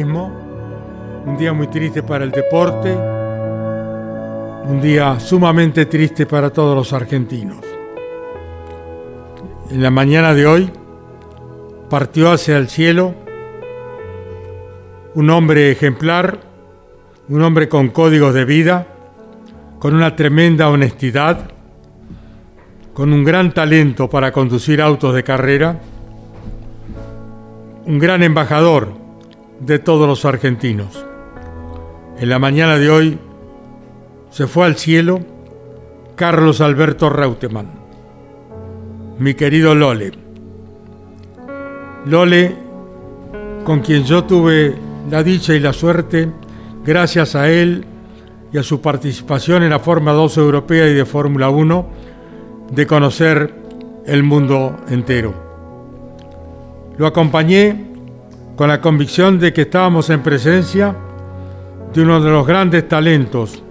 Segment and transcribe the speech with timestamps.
[0.00, 2.96] Un día muy triste para el deporte,
[4.64, 7.58] un día sumamente triste para todos los argentinos.
[9.70, 10.70] En la mañana de hoy
[11.90, 13.14] partió hacia el cielo
[15.14, 16.38] un hombre ejemplar,
[17.28, 18.86] un hombre con códigos de vida,
[19.78, 21.50] con una tremenda honestidad,
[22.94, 25.80] con un gran talento para conducir autos de carrera,
[27.84, 29.01] un gran embajador
[29.64, 31.04] de todos los argentinos.
[32.18, 33.18] En la mañana de hoy
[34.30, 35.20] se fue al cielo
[36.16, 37.70] Carlos Alberto Reutemann,
[39.18, 40.12] mi querido Lole.
[42.06, 42.56] Lole,
[43.64, 44.74] con quien yo tuve
[45.10, 46.28] la dicha y la suerte,
[46.84, 47.84] gracias a él
[48.52, 51.86] y a su participación en la Fórmula 2 europea y de Fórmula 1,
[52.72, 53.54] de conocer
[54.06, 55.34] el mundo entero.
[56.98, 57.91] Lo acompañé
[58.56, 60.94] con la convicción de que estábamos en presencia
[61.92, 63.62] de uno de los grandes talentos,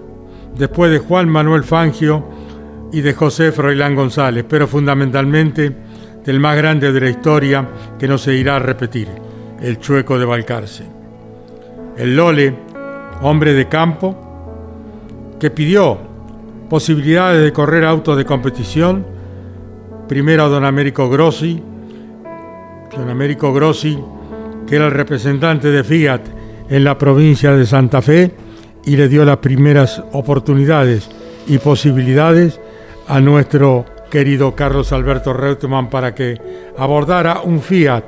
[0.56, 2.24] después de Juan Manuel Fangio
[2.92, 5.74] y de José Froilán González, pero fundamentalmente
[6.24, 9.08] del más grande de la historia que no se irá a repetir,
[9.60, 10.84] el chueco de Balcarce.
[11.96, 12.54] El Lole,
[13.22, 14.16] hombre de campo,
[15.38, 15.98] que pidió
[16.68, 19.04] posibilidades de correr autos de competición,
[20.08, 21.62] primero a don Américo Grossi,
[22.96, 23.98] don Américo Grossi,
[24.66, 26.22] que era el representante de Fiat
[26.68, 28.30] en la provincia de Santa Fe,
[28.84, 31.08] y le dio las primeras oportunidades
[31.46, 32.60] y posibilidades
[33.06, 36.38] a nuestro querido Carlos Alberto Reutemann para que
[36.76, 38.04] abordara un Fiat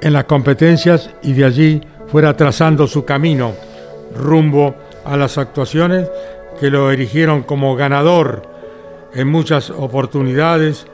[0.00, 3.52] en las competencias y de allí fuera trazando su camino
[4.16, 6.08] rumbo a las actuaciones
[6.58, 8.42] que lo erigieron como ganador
[9.14, 10.86] en muchas oportunidades,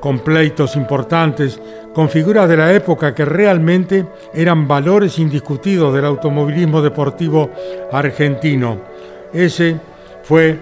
[0.00, 1.60] con pleitos importantes,
[1.94, 7.50] con figuras de la época que realmente eran valores indiscutidos del automovilismo deportivo
[7.92, 8.78] argentino.
[9.32, 9.76] Ese
[10.22, 10.58] fue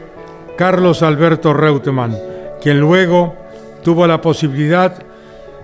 [0.57, 2.17] Carlos Alberto Reutemann,
[2.61, 3.35] quien luego
[3.83, 4.95] tuvo la posibilidad,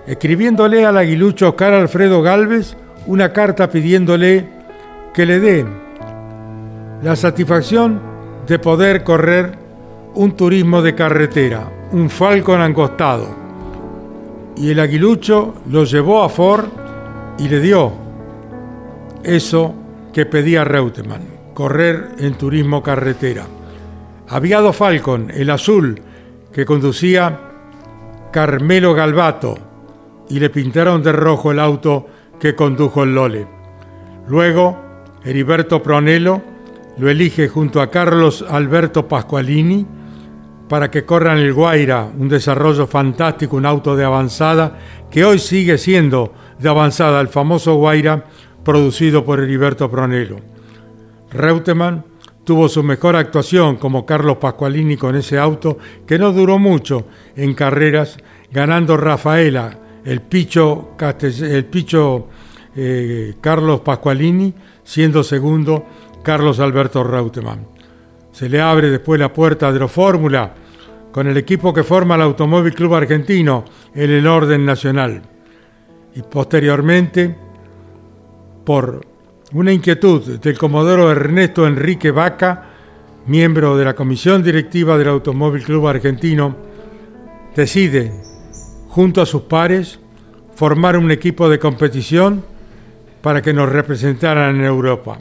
[0.05, 4.47] escribiéndole al aguilucho Oscar Alfredo Galvez, una carta pidiéndole
[5.13, 5.65] que le dé
[7.01, 8.01] la satisfacción
[8.47, 9.51] de poder correr
[10.15, 13.46] un turismo de carretera, un Falcon angostado.
[14.57, 16.65] Y el aguilucho lo llevó a Ford
[17.37, 17.93] y le dio
[19.23, 19.73] eso
[20.11, 21.21] que pedía Reutemann,
[21.53, 23.45] correr en turismo carretera.
[24.29, 26.01] Había dos Falcon, el azul
[26.51, 27.39] que conducía
[28.31, 29.57] Carmelo Galvato
[30.29, 32.07] y le pintaron de rojo el auto
[32.39, 33.47] que condujo el Lole.
[34.27, 34.77] Luego,
[35.23, 36.41] Heriberto Pronello
[36.97, 39.85] lo elige junto a Carlos Alberto Pasqualini
[40.67, 44.77] para que corran el Guaira, un desarrollo fantástico, un auto de avanzada
[45.09, 48.25] que hoy sigue siendo de avanzada, el famoso Guaira
[48.63, 50.37] producido por Heriberto Pronello.
[51.31, 52.03] Reutemann
[52.43, 57.53] tuvo su mejor actuación como Carlos Pasqualini con ese auto que no duró mucho en
[57.53, 58.17] carreras,
[58.51, 60.95] ganando Rafaela, el picho,
[62.75, 64.53] eh, Carlos Pasqualini,
[64.83, 65.85] siendo segundo
[66.23, 67.76] Carlos Alberto Reutemann.
[68.37, 70.53] Se le abre después la puerta de la Fórmula
[71.11, 75.23] con el equipo que forma el Automóvil Club Argentino en el orden nacional.
[76.13, 77.35] Y posteriormente,
[78.63, 79.03] por
[79.53, 82.65] una inquietud del comodoro Ernesto Enrique Vaca,
[83.25, 86.55] miembro de la comisión directiva del Automóvil Club Argentino,
[87.55, 88.11] decide,
[88.89, 89.99] junto a sus pares,
[90.53, 92.45] formar un equipo de competición
[93.19, 95.17] para que nos representaran en Europa.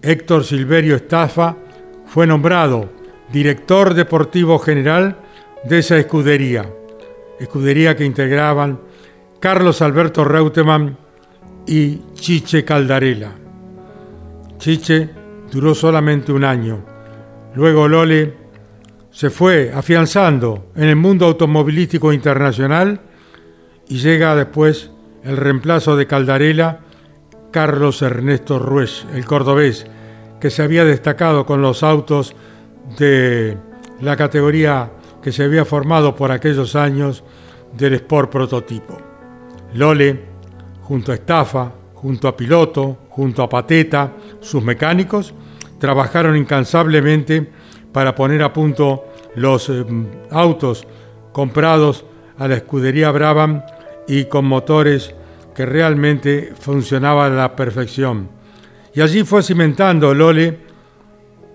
[0.00, 1.56] Héctor Silverio Estafa
[2.12, 2.90] fue nombrado
[3.32, 5.16] director deportivo general
[5.64, 6.70] de esa escudería,
[7.40, 8.80] escudería que integraban
[9.40, 10.98] Carlos Alberto Reutemann
[11.66, 13.32] y Chiche Caldarela.
[14.58, 15.08] Chiche
[15.50, 16.84] duró solamente un año.
[17.54, 18.34] Luego Lole
[19.10, 23.00] se fue afianzando en el mundo automovilístico internacional
[23.88, 24.90] y llega después
[25.24, 26.80] el reemplazo de Caldarela,
[27.50, 29.86] Carlos Ernesto Ruiz, el cordobés,
[30.42, 32.34] que se había destacado con los autos
[32.98, 33.56] de
[34.00, 34.90] la categoría
[35.22, 37.22] que se había formado por aquellos años
[37.78, 38.98] del Sport Prototipo.
[39.74, 40.20] Lole,
[40.80, 45.32] junto a Estafa, junto a Piloto, junto a Pateta, sus mecánicos,
[45.78, 47.48] trabajaron incansablemente
[47.92, 49.04] para poner a punto
[49.36, 49.84] los eh,
[50.32, 50.84] autos
[51.30, 52.04] comprados
[52.36, 53.62] a la escudería Brabham
[54.08, 55.14] y con motores
[55.54, 58.41] que realmente funcionaban a la perfección.
[58.94, 60.58] Y allí fue cimentando Lole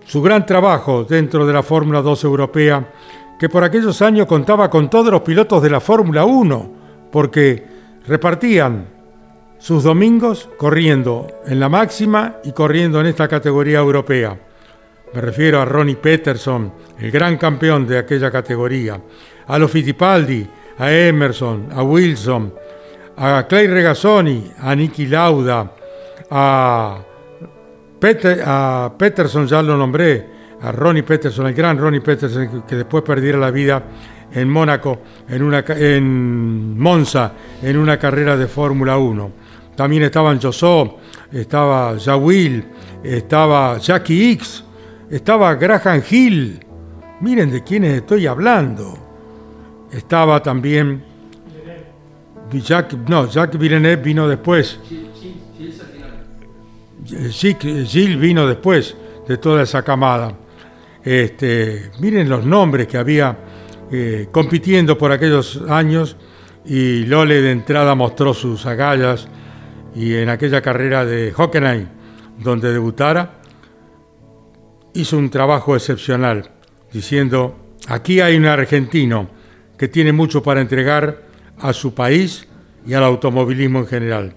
[0.06, 2.94] su gran trabajo dentro de la Fórmula 2 europea,
[3.38, 6.74] que por aquellos años contaba con todos los pilotos de la Fórmula 1,
[7.12, 7.63] porque
[8.07, 8.88] repartían
[9.60, 14.38] sus domingos corriendo en la máxima y corriendo en esta categoría europea.
[15.13, 19.00] Me refiero a Ronnie Peterson, el gran campeón de aquella categoría,
[19.48, 20.48] a los Fittipaldi,
[20.78, 22.54] a Emerson, a Wilson,
[23.18, 25.72] a Clay Regazzoni, a Nicky Lauda,
[26.30, 27.00] a,
[28.46, 33.38] a Peterson, ya lo nombré, a Ronnie Peterson, el gran Ronnie Peterson, que después perdiera
[33.38, 33.84] la vida
[34.32, 35.00] en Mónaco,
[35.30, 39.32] en, una, en Monza, en una carrera de Fórmula 1.
[39.76, 40.98] También estaban Josó,
[41.32, 42.66] estaba Jawil,
[43.04, 44.64] estaba Jackie X,
[45.10, 46.60] estaba Graham Hill.
[47.22, 48.98] Miren de quiénes estoy hablando.
[49.92, 51.04] Estaba también
[52.52, 54.80] Jack, no, Jack Villeneuve vino después.
[57.31, 58.95] Gilles vino después
[59.27, 60.38] de toda esa camada.
[61.04, 63.38] Este, miren los nombres que había
[63.92, 66.18] eh, compitiendo por aquellos años
[66.65, 69.27] y Lole de entrada mostró sus agallas
[69.95, 71.88] y en aquella carrera de Hockenheim,
[72.39, 73.39] donde debutara,
[74.94, 76.51] hizo un trabajo excepcional,
[76.92, 77.56] diciendo,
[77.88, 79.30] aquí hay un argentino
[79.77, 81.24] que tiene mucho para entregar
[81.60, 82.48] a su país
[82.86, 84.36] y al automovilismo en general.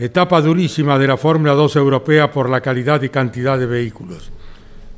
[0.00, 4.30] Etapa durísima de la Fórmula 2 europea por la calidad y cantidad de vehículos.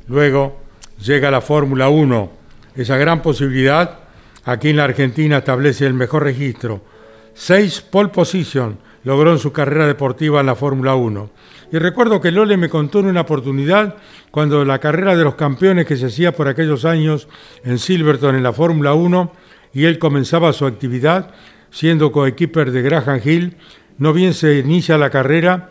[0.07, 0.61] Luego
[0.97, 2.31] llega la Fórmula 1,
[2.77, 3.99] esa gran posibilidad.
[4.45, 6.85] Aquí en la Argentina establece el mejor registro.
[7.33, 11.29] Seis pole position logró en su carrera deportiva en la Fórmula 1.
[11.73, 13.97] Y recuerdo que Lole me contó en una oportunidad,
[14.31, 17.27] cuando la carrera de los campeones que se hacía por aquellos años
[17.65, 19.33] en Silverton en la Fórmula 1,
[19.73, 21.33] y él comenzaba su actividad
[21.73, 23.57] siendo coequiper de Graham Hill,
[23.97, 25.69] no bien se inicia la carrera,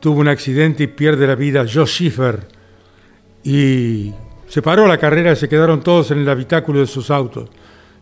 [0.00, 2.48] tuvo un accidente y pierde la vida Joe Schiffer.
[3.44, 4.12] Y
[4.48, 7.48] se paró la carrera y se quedaron todos en el habitáculo de sus autos.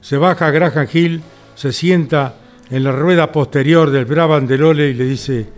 [0.00, 1.22] Se baja Graham Hill,
[1.55, 2.37] se sienta
[2.70, 5.49] en la rueda posterior del Brabham de Lole y le dice,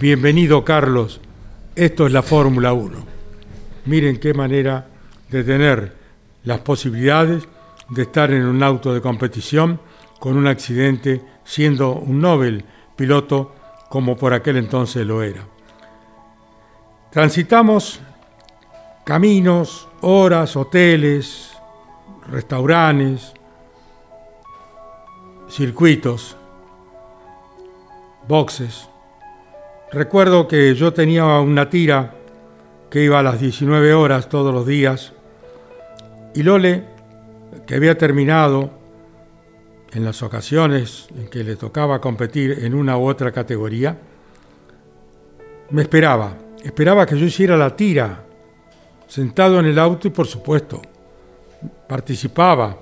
[0.00, 1.20] bienvenido Carlos,
[1.74, 3.06] esto es la Fórmula 1.
[3.86, 4.86] Miren qué manera
[5.30, 5.92] de tener
[6.44, 7.46] las posibilidades
[7.90, 9.80] de estar en un auto de competición
[10.18, 12.64] con un accidente siendo un Nobel
[12.96, 13.54] piloto
[13.88, 15.46] como por aquel entonces lo era.
[17.10, 18.00] Transitamos
[19.04, 21.52] caminos, horas, hoteles,
[22.28, 23.32] restaurantes,
[25.48, 26.36] circuitos,
[28.26, 28.88] boxes.
[29.92, 32.14] Recuerdo que yo tenía una tira
[32.90, 35.12] que iba a las 19 horas todos los días
[36.34, 36.84] y Lole,
[37.66, 38.70] que había terminado
[39.94, 43.96] en las ocasiones en que le tocaba competir en una u otra categoría,
[45.70, 48.24] me esperaba, esperaba que yo hiciera la tira,
[49.06, 50.82] sentado en el auto y por supuesto
[51.88, 52.76] participaba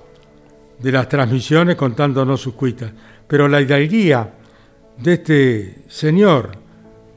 [0.79, 2.91] de las transmisiones contándonos sus cuitas,
[3.27, 4.33] pero la hidalguía
[4.97, 6.51] de este señor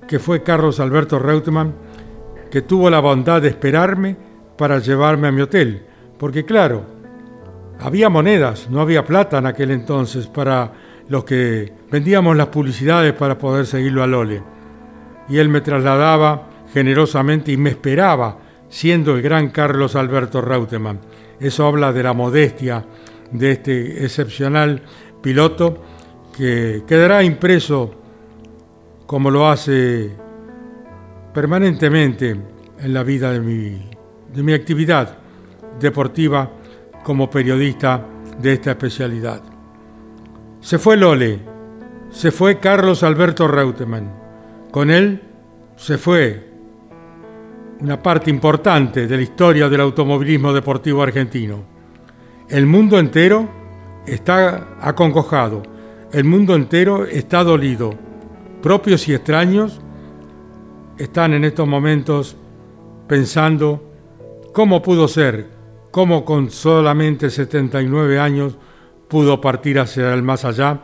[0.06, 1.74] que fue Carlos Alberto Reutemann,
[2.50, 4.16] que tuvo la bondad de esperarme
[4.56, 5.84] para llevarme a mi hotel,
[6.18, 6.95] porque claro,
[7.80, 10.72] había monedas, no había plata en aquel entonces para
[11.08, 14.42] los que vendíamos las publicidades para poder seguirlo a Lole.
[15.28, 21.00] Y él me trasladaba generosamente y me esperaba, siendo el gran Carlos Alberto Reutemann.
[21.38, 22.84] Eso habla de la modestia
[23.30, 24.82] de este excepcional
[25.22, 25.82] piloto
[26.36, 27.94] que quedará impreso
[29.06, 30.10] como lo hace
[31.32, 32.36] permanentemente
[32.78, 33.90] en la vida de mi,
[34.34, 35.18] de mi actividad
[35.80, 36.50] deportiva
[37.06, 38.04] como periodista
[38.42, 39.40] de esta especialidad.
[40.60, 41.38] Se fue Lole,
[42.10, 44.12] se fue Carlos Alberto Reutemann,
[44.72, 45.22] con él
[45.76, 46.50] se fue
[47.80, 51.62] una parte importante de la historia del automovilismo deportivo argentino.
[52.48, 53.48] El mundo entero
[54.04, 55.62] está acongojado,
[56.12, 57.94] el mundo entero está dolido.
[58.60, 59.80] Propios y extraños
[60.98, 62.36] están en estos momentos
[63.06, 63.92] pensando
[64.52, 65.55] cómo pudo ser,
[65.96, 68.58] cómo con solamente 79 años
[69.08, 70.78] pudo partir hacia el más allá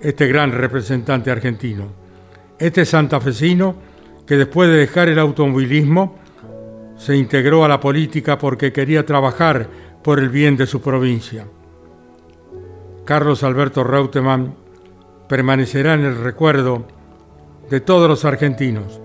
[0.00, 1.86] este gran representante argentino.
[2.58, 3.76] Este santafesino
[4.26, 6.16] que después de dejar el automovilismo
[6.96, 9.68] se integró a la política porque quería trabajar
[10.02, 11.46] por el bien de su provincia.
[13.04, 14.56] Carlos Alberto Reutemann
[15.28, 16.84] permanecerá en el recuerdo
[17.70, 19.00] de todos los argentinos.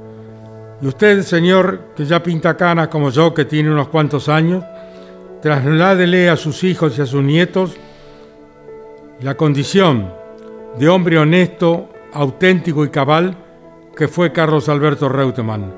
[0.82, 4.64] Y usted, señor, que ya pinta canas como yo, que tiene unos cuantos años,
[5.42, 7.76] trasládele a sus hijos y a sus nietos
[9.22, 10.12] la condición
[10.78, 13.36] de hombre honesto, auténtico y cabal
[13.96, 15.74] que fue Carlos Alberto Reutemann.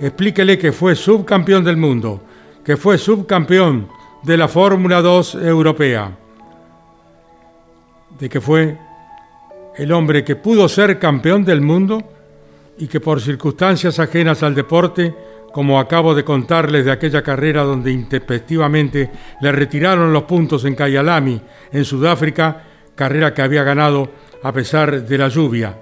[0.00, 2.20] Explíquele que fue subcampeón del mundo,
[2.64, 3.88] que fue subcampeón
[4.22, 6.16] de la Fórmula 2 europea,
[8.18, 8.78] de que fue
[9.76, 12.02] el hombre que pudo ser campeón del mundo
[12.78, 15.14] y que por circunstancias ajenas al deporte,
[15.56, 19.10] como acabo de contarles de aquella carrera donde intempestivamente
[19.40, 21.40] le retiraron los puntos en Kyalami,
[21.72, 22.62] en Sudáfrica,
[22.94, 24.06] carrera que había ganado
[24.42, 25.74] a pesar de la lluvia,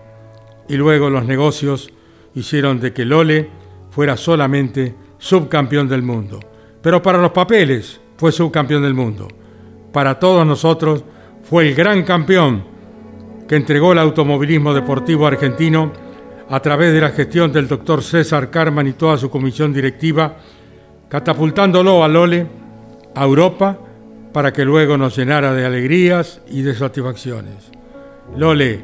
[0.69, 1.93] y luego los negocios
[2.37, 3.51] hicieron de que Lole
[3.91, 6.39] fuera solamente subcampeón del mundo.
[6.81, 9.27] Pero para los papeles fue subcampeón del mundo.
[9.93, 11.03] Para todos nosotros
[11.43, 12.63] fue el gran campeón
[13.49, 16.04] que entregó el automovilismo deportivo argentino
[16.55, 20.37] a través de la gestión del doctor César Carman y toda su comisión directiva,
[21.09, 22.47] catapultándolo a Lole
[23.13, 23.77] a Europa
[24.33, 27.73] para que luego nos llenara de alegrías y de satisfacciones.
[28.37, 28.81] Lole,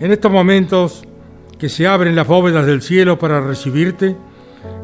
[0.00, 1.02] en estos momentos
[1.58, 4.16] que se abren las bóvedas del cielo para recibirte,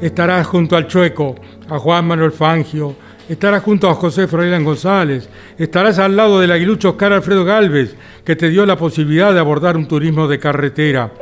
[0.03, 1.37] estarás junto al Chueco,
[1.71, 2.97] a Juan Manuel Fangio,
[3.29, 5.29] estarás junto a José Froilán González,
[5.59, 9.77] estarás al lado del aguilucho Oscar Alfredo Galvez, que te dio la posibilidad de abordar
[9.77, 11.13] un turismo de carretera.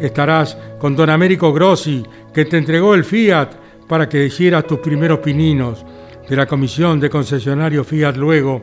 [0.00, 3.50] Estarás con don Américo Grossi, que te entregó el Fiat
[3.86, 5.84] para que hicieras tus primeros pininos.
[6.28, 8.62] De la comisión de concesionario Fiat luego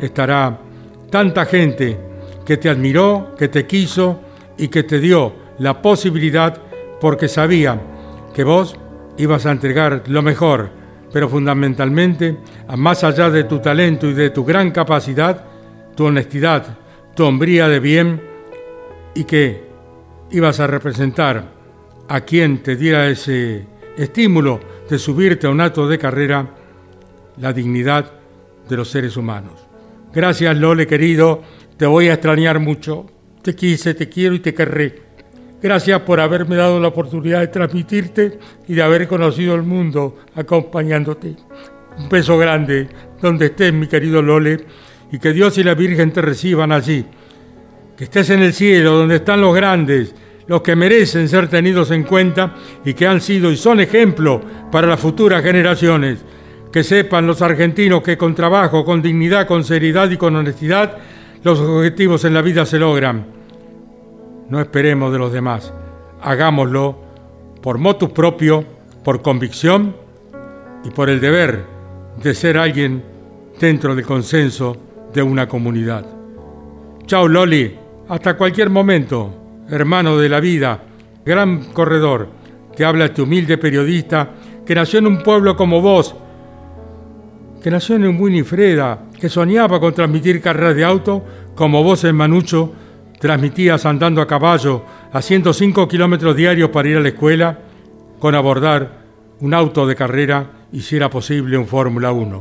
[0.00, 0.58] estará
[1.10, 1.98] tanta gente
[2.44, 4.20] que te admiró, que te quiso
[4.58, 6.60] y que te dio la posibilidad
[7.00, 7.80] porque sabía
[8.34, 8.76] que vos
[9.16, 10.70] ibas a entregar lo mejor,
[11.14, 12.36] pero fundamentalmente,
[12.76, 15.44] más allá de tu talento y de tu gran capacidad,
[15.94, 16.76] tu honestidad,
[17.14, 18.20] tu hombría de bien
[19.14, 19.62] y que
[20.32, 21.44] ibas a representar
[22.08, 23.64] a quien te diera ese
[23.96, 24.58] estímulo
[24.90, 26.50] de subirte a un acto de carrera,
[27.36, 28.10] la dignidad
[28.68, 29.52] de los seres humanos.
[30.12, 31.42] Gracias, Lole, querido
[31.76, 33.06] te voy a extrañar mucho.
[33.40, 35.03] Te quise, te quiero y te querré.
[35.64, 41.36] Gracias por haberme dado la oportunidad de transmitirte y de haber conocido el mundo acompañándote.
[41.96, 42.86] Un beso grande
[43.22, 44.58] donde estés, mi querido Lole,
[45.10, 47.06] y que Dios y la Virgen te reciban allí.
[47.96, 50.14] Que estés en el cielo, donde están los grandes,
[50.48, 54.86] los que merecen ser tenidos en cuenta y que han sido y son ejemplo para
[54.86, 56.22] las futuras generaciones.
[56.70, 60.98] Que sepan los argentinos que con trabajo, con dignidad, con seriedad y con honestidad
[61.42, 63.43] los objetivos en la vida se logran.
[64.48, 65.72] No esperemos de los demás.
[66.22, 66.96] Hagámoslo
[67.62, 68.64] por motus propio,
[69.02, 69.96] por convicción
[70.84, 71.64] y por el deber
[72.22, 73.02] de ser alguien
[73.58, 74.76] dentro del consenso
[75.12, 76.04] de una comunidad.
[77.06, 77.74] Chao Loli,
[78.08, 80.82] hasta cualquier momento, hermano de la vida,
[81.24, 82.28] gran corredor,
[82.76, 84.30] que habla este humilde periodista
[84.66, 86.14] que nació en un pueblo como vos,
[87.62, 91.24] que nació en Winifreda, que soñaba con transmitir carreras de auto,
[91.54, 92.72] como vos en Manucho
[93.24, 97.58] transmitías andando a caballo a 105 kilómetros diarios para ir a la escuela,
[98.18, 98.98] con abordar
[99.40, 102.40] un auto de carrera y si era posible un Fórmula 1.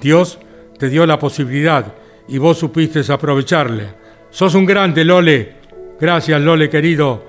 [0.00, 0.40] Dios
[0.80, 1.94] te dio la posibilidad
[2.26, 3.84] y vos supiste aprovecharle.
[4.30, 5.58] Sos un grande, Lole.
[6.00, 7.22] Gracias, Lole, querido.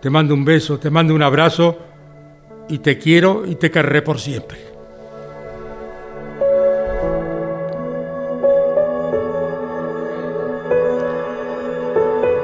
[0.00, 1.78] Te mando un beso, te mando un abrazo
[2.68, 4.71] y te quiero y te querré por siempre.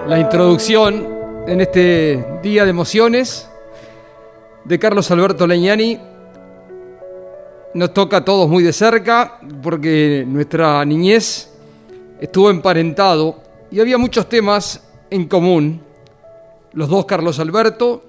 [0.09, 1.07] La introducción
[1.47, 3.47] en este día de emociones
[4.65, 5.99] de Carlos Alberto Leñani.
[7.75, 11.53] Nos toca a todos muy de cerca porque nuestra niñez
[12.23, 13.37] estuvo emparentado
[13.71, 15.83] y había muchos temas en común.
[16.73, 18.03] Los dos Carlos Alberto,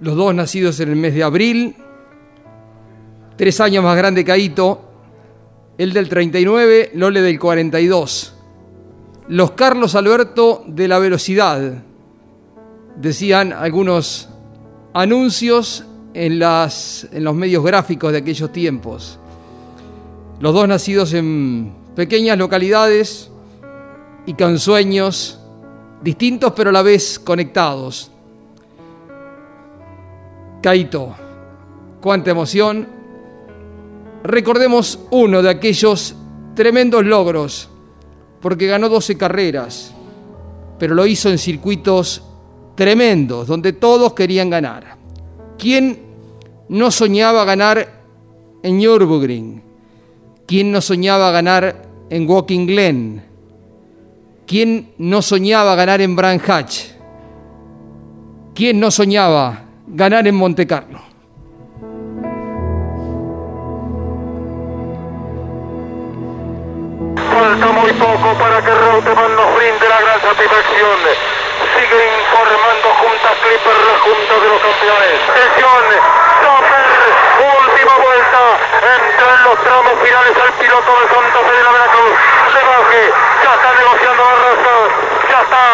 [0.00, 1.76] los dos nacidos en el mes de abril,
[3.36, 4.82] tres años más grande que Aito,
[5.78, 8.33] el del 39, Lole del 42
[9.28, 11.82] los Carlos Alberto de la velocidad,
[12.96, 14.28] decían algunos
[14.92, 19.18] anuncios en, las, en los medios gráficos de aquellos tiempos.
[20.40, 23.30] Los dos nacidos en pequeñas localidades
[24.26, 25.38] y con sueños
[26.02, 28.10] distintos pero a la vez conectados.
[30.62, 31.14] Caito,
[32.00, 32.88] cuánta emoción.
[34.22, 36.14] Recordemos uno de aquellos
[36.54, 37.68] tremendos logros,
[38.44, 39.94] porque ganó 12 carreras,
[40.78, 42.22] pero lo hizo en circuitos
[42.74, 44.98] tremendos, donde todos querían ganar.
[45.56, 45.98] ¿Quién
[46.68, 48.02] no soñaba ganar
[48.62, 49.62] en Nürburgring?
[50.46, 53.24] ¿Quién no soñaba ganar en Walking Glen?
[54.46, 56.14] ¿Quién no soñaba ganar en
[56.46, 56.88] Hatch?
[58.54, 61.00] ¿Quién no soñaba ganar en Monte Carlo?
[67.54, 70.98] Falta muy poco para que Reutemann nos brinde la gran satisfacción.
[71.70, 75.14] Sigue informando junto a Clipper la Junta de los Campeones.
[75.22, 75.86] Sesión,
[76.42, 76.90] Sofer,
[77.46, 78.40] última vuelta.
[78.74, 82.14] Entra en los tramos finales al piloto de Santa Fe de la Veracruz.
[82.50, 83.02] Se baje,
[83.44, 84.74] ya está negociando la raza.
[85.30, 85.64] Ya está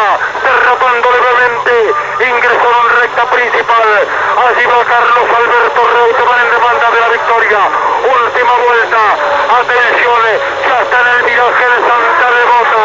[0.45, 1.95] derrapando levemente.
[2.29, 3.89] Ingresó en recta principal.
[4.37, 7.61] Allí va Carlos Alberto Reutemann en demanda de la victoria.
[8.05, 9.01] Última vuelta.
[9.51, 10.23] Atención,
[10.69, 12.85] ya está en el viraje de Santa Devota.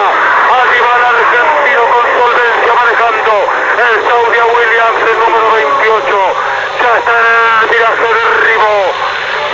[0.49, 3.33] Allí va el argentino con solvencia manejando
[3.79, 6.35] el Saudi Williams, el número 28.
[6.81, 8.77] Ya está en el viraje de Ribó.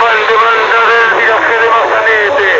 [0.00, 2.50] Va en demanda del viraje de Mazanete.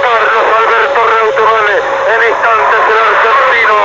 [0.00, 3.76] Carlos Alberto Reutemann en instantes el argentino.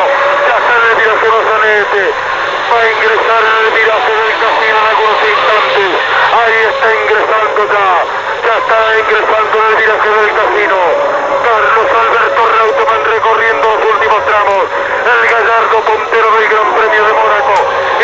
[0.48, 2.04] Ya está en el viraje de Mazanete.
[2.72, 5.92] Va a ingresar en el viraje del casino en algunos instantes.
[6.36, 7.90] Ahí está ingresando ya.
[8.46, 10.78] Ya está ingresando en el viraje del casino.
[11.42, 14.64] Carlos Alberto Reutemann recorriendo los últimos tramos.
[15.06, 17.56] El gallardo puntero del Gran Premio de Mónaco.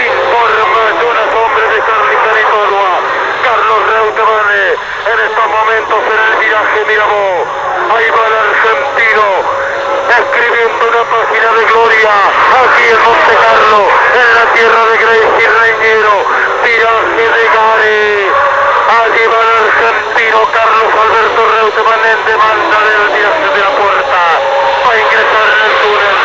[0.02, 2.94] Informa Jonas Hombre de y Córdoba.
[3.44, 7.46] Carlos Reutemann en estos momentos en el viraje Mirabó.
[7.94, 9.62] Ahí va el argentino
[10.10, 12.10] escribiendo una página de gloria
[12.66, 16.26] aquí en Monte Carlo, en la tierra de Gracie Reñero,
[16.64, 18.61] viraje de Gare.
[18.92, 24.20] Allí va el argentino Carlos Alberto Reutemann en demanda del viaje de la puerta.
[24.84, 26.18] Va a ingresar en el túnel.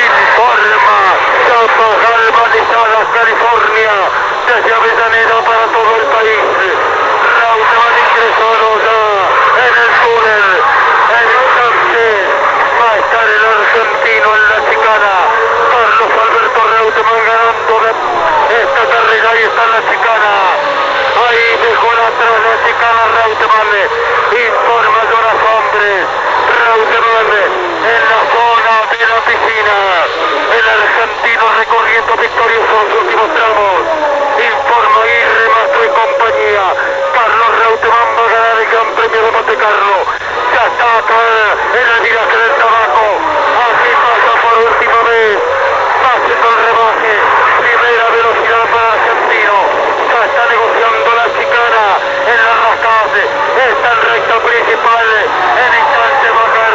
[0.00, 0.96] Informa
[1.44, 3.92] Chapa Galvanizadas, California,
[4.48, 6.40] desde Avellaneda para todo el país.
[7.36, 8.48] Reutemann ingresó
[8.80, 9.04] ya
[9.60, 10.46] en el túnel.
[11.20, 12.16] En instantes
[12.80, 15.12] va a estar el argentino en la chicana.
[16.00, 19.30] Carlos Alberto Reutemann ganando de esta carrera.
[19.32, 20.32] Ahí está en la chicana.
[21.28, 23.68] Ahí dejó atrás la chicana Reutemann.
[24.32, 26.00] Informa Jonas Hombres.
[26.56, 27.28] Reutemann
[27.84, 29.76] en la zona de la piscina.
[30.56, 33.80] El argentino recorriendo victorioso los últimos tramos.
[34.40, 36.64] Informa Aguirre, Mastro y compañía.
[37.12, 39.96] Carlos Reutemann va a ganar el Gran Premio de Monte Carlo.
[40.48, 40.90] Ya está
[41.76, 43.04] en el viraje del tabaco.
[43.68, 45.59] Así pasa por última vez.
[52.26, 53.18] En la rascada.
[53.70, 55.06] Está en recta principal.
[55.58, 56.69] En instante va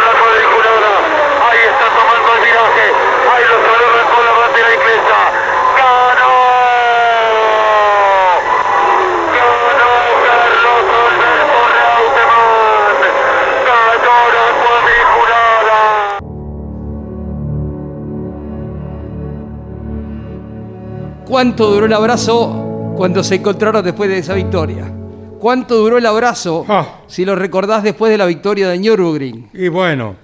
[21.36, 24.90] ¿Cuánto duró el abrazo cuando se encontraron después de esa victoria?
[25.38, 27.02] ¿Cuánto duró el abrazo, Ah.
[27.08, 29.50] si lo recordás, después de la victoria de Nürburgring?
[29.54, 30.16] Y bueno,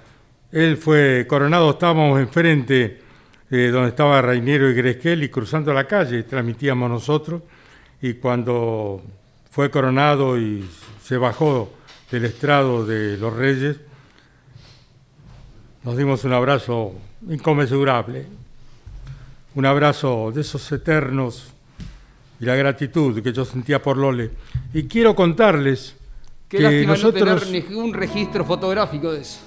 [0.50, 3.02] él fue coronado, estábamos enfrente
[3.50, 7.42] eh, donde estaba Rainiero y Gresquel y cruzando la calle transmitíamos nosotros
[8.00, 9.02] y cuando
[9.50, 10.66] fue coronado y
[11.02, 11.74] se bajó
[12.10, 13.76] del estrado de los reyes,
[15.84, 16.94] nos dimos un abrazo
[17.28, 18.24] inconmensurable,
[19.54, 21.52] un abrazo de esos eternos
[22.40, 24.30] y la gratitud que yo sentía por Lole.
[24.74, 25.94] Y quiero contarles
[26.48, 27.28] Qué que lástima nosotros...
[27.28, 29.40] no tener ningún registro fotográfico de eso.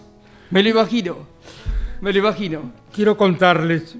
[0.51, 1.17] Me lo imagino,
[2.01, 2.71] me lo imagino.
[2.93, 3.95] Quiero contarles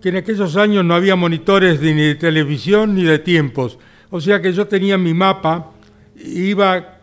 [0.00, 3.78] que en aquellos años no había monitores de- ni de televisión ni de tiempos.
[4.10, 5.70] O sea que yo tenía mi mapa,
[6.16, 6.98] iba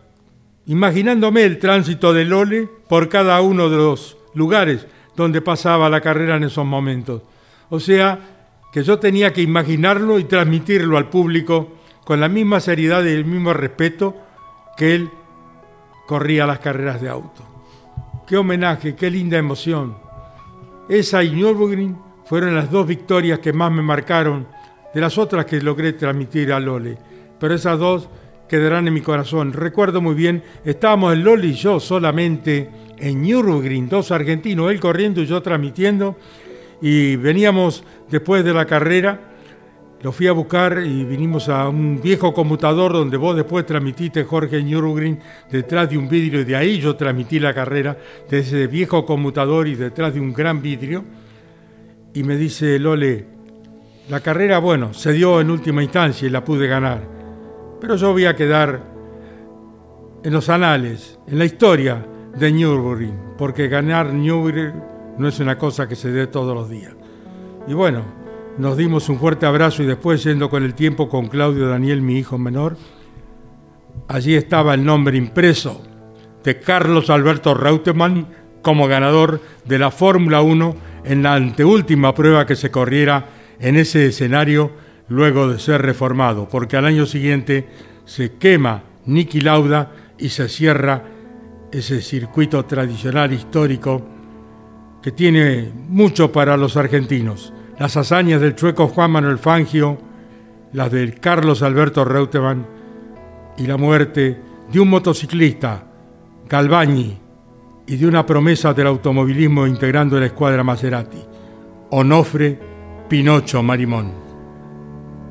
[0.66, 6.36] imaginándome el tránsito de Lole por cada uno de los lugares donde pasaba la carrera
[6.36, 7.22] en esos momentos.
[7.70, 8.18] O sea
[8.72, 11.68] que yo tenía que imaginarlo y transmitirlo al público
[12.04, 14.16] con la misma seriedad y el mismo respeto
[14.76, 15.10] que él
[16.06, 17.44] corría las carreras de auto.
[18.26, 19.96] Qué homenaje, qué linda emoción.
[20.88, 24.46] Esa y Nürburgring fueron las dos victorias que más me marcaron
[24.92, 26.98] de las otras que logré transmitir a Lole.
[27.38, 28.08] pero esas dos
[28.48, 29.52] quedarán en mi corazón.
[29.52, 35.22] Recuerdo muy bien, estábamos el Loli y yo solamente en Nürburgring, dos argentinos, él corriendo
[35.22, 36.16] y yo transmitiendo,
[36.80, 39.20] y veníamos después de la carrera,
[40.02, 44.62] lo fui a buscar y vinimos a un viejo conmutador donde vos después transmitiste Jorge
[44.62, 45.18] Nürburgring
[45.50, 49.68] detrás de un vidrio y de ahí yo transmití la carrera de ese viejo conmutador
[49.68, 51.04] y detrás de un gran vidrio.
[52.14, 53.26] Y me dice Lole,
[54.08, 57.20] la carrera, bueno, se dio en última instancia y la pude ganar
[57.80, 58.82] pero yo voy a quedar
[60.22, 65.88] en los anales, en la historia de Nürburgring, porque ganar Nürburgring no es una cosa
[65.88, 66.94] que se dé todos los días.
[67.66, 68.04] Y bueno,
[68.58, 72.18] nos dimos un fuerte abrazo y después yendo con el tiempo con Claudio Daniel, mi
[72.18, 72.76] hijo menor,
[74.08, 75.82] allí estaba el nombre impreso
[76.42, 78.26] de Carlos Alberto Reutemann
[78.62, 84.06] como ganador de la Fórmula 1 en la anteúltima prueba que se corriera en ese
[84.06, 84.70] escenario
[85.08, 87.68] luego de ser reformado, porque al año siguiente
[88.04, 91.04] se quema Niki Lauda y se cierra
[91.72, 94.02] ese circuito tradicional histórico
[95.02, 97.52] que tiene mucho para los argentinos.
[97.78, 99.98] Las hazañas del chueco Juan Manuel Fangio,
[100.72, 102.66] las del Carlos Alberto Reutemann
[103.56, 104.38] y la muerte
[104.70, 105.84] de un motociclista,
[106.48, 107.18] Galbañi,
[107.86, 111.18] y de una promesa del automovilismo integrando la escuadra Maserati,
[111.90, 112.58] Onofre
[113.08, 114.30] Pinocho Marimón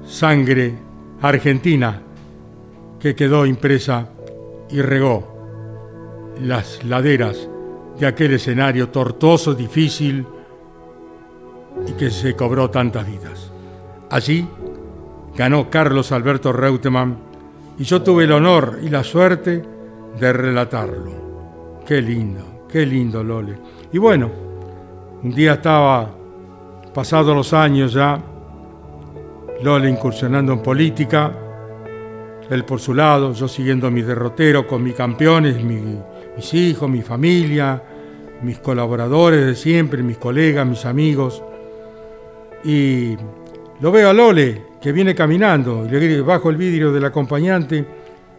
[0.09, 0.73] sangre
[1.21, 2.01] argentina
[2.99, 4.09] que quedó impresa
[4.69, 7.47] y regó las laderas
[7.99, 10.25] de aquel escenario tortuoso, difícil
[11.85, 13.51] y que se cobró tantas vidas.
[14.09, 14.47] Allí
[15.35, 17.17] ganó Carlos Alberto Reutemann
[17.77, 19.61] y yo tuve el honor y la suerte
[20.19, 21.81] de relatarlo.
[21.85, 23.57] Qué lindo, qué lindo Lole.
[23.91, 24.29] Y bueno,
[25.21, 26.09] un día estaba,
[26.93, 28.21] pasados los años ya,
[29.61, 31.33] Lola incursionando en política,
[32.49, 37.83] él por su lado, yo siguiendo mi derrotero con mis campeones, mis hijos, mi familia,
[38.41, 41.43] mis colaboradores de siempre, mis colegas, mis amigos.
[42.63, 43.15] Y
[43.79, 47.85] lo veo a Lole, que viene caminando, y le bajo el vidrio del acompañante,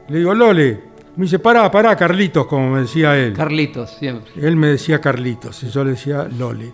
[0.08, 0.80] le digo, Lole,
[1.16, 3.32] me dice, pará, pará, Carlitos, como me decía él.
[3.34, 4.32] Carlitos, siempre.
[4.36, 6.72] Él me decía Carlitos, y yo le decía Lole.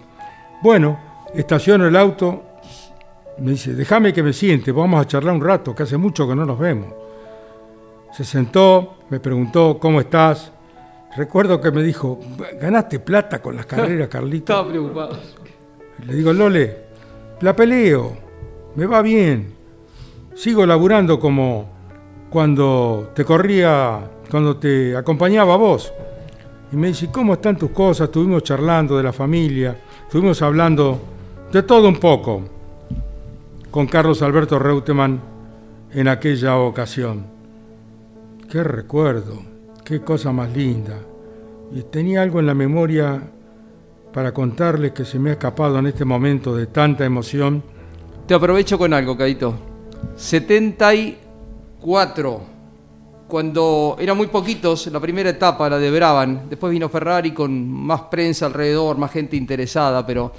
[0.62, 0.98] Bueno,
[1.34, 2.42] estaciono el auto,
[3.38, 6.34] me dice, déjame que me siente, vamos a charlar un rato, que hace mucho que
[6.34, 6.92] no nos vemos.
[8.12, 10.52] Se sentó, me preguntó, ¿cómo estás?
[11.16, 12.20] Recuerdo que me dijo,
[12.60, 14.52] ¿ganaste plata con las carreras, Carlito?
[14.52, 15.18] Estaba preocupado.
[16.06, 16.76] Le digo, Lole,
[17.40, 18.16] la peleo,
[18.74, 19.54] me va bien.
[20.34, 21.70] Sigo laburando como
[22.28, 24.00] cuando te corría,
[24.30, 25.92] cuando te acompañaba a vos.
[26.70, 28.08] Y me dice, ¿cómo están tus cosas?
[28.08, 31.00] Estuvimos charlando de la familia, estuvimos hablando
[31.50, 32.42] de todo un poco
[33.70, 35.20] con Carlos Alberto Reutemann
[35.92, 37.26] en aquella ocasión.
[38.50, 39.42] Qué recuerdo,
[39.86, 40.98] qué cosa más linda.
[41.72, 43.22] Y tenía algo en la memoria
[44.12, 47.62] para contarles que se me ha escapado en este momento de tanta emoción.
[48.26, 49.54] Te aprovecho con algo, Cadito.
[50.16, 52.40] 74,
[53.28, 58.00] cuando eran muy poquitos, la primera etapa, la de Braban, después vino Ferrari con más
[58.02, 60.32] prensa alrededor, más gente interesada, pero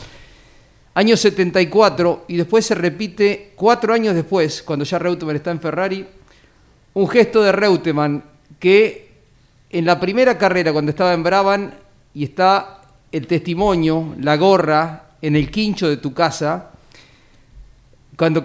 [0.94, 6.06] año 74, y después se repite cuatro años después, cuando ya Reutemann está en Ferrari,
[6.96, 8.22] un gesto de Reutemann
[8.60, 9.07] que
[9.70, 11.72] en la primera carrera, cuando estaba en Brabham,
[12.14, 16.72] y está el testimonio, la gorra, en el quincho de tu casa,
[18.16, 18.44] cuando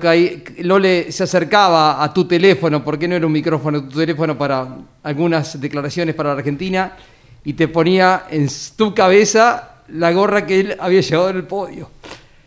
[0.59, 4.69] Lole se acercaba a tu teléfono, porque no era un micrófono, tu teléfono para
[5.03, 6.97] algunas declaraciones para la Argentina,
[7.45, 11.91] y te ponía en tu cabeza la gorra que él había llevado en el podio.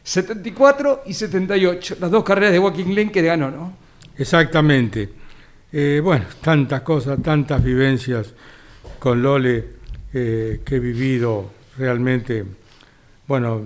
[0.04, 3.74] 74 y 78, las dos carreras de Walking Lane que ganó, ¿no?
[4.18, 5.10] Exactamente.
[5.72, 8.34] Eh, bueno, tantas cosas, tantas vivencias
[9.06, 9.64] con Lole
[10.12, 12.44] eh, que he vivido realmente.
[13.28, 13.62] Bueno,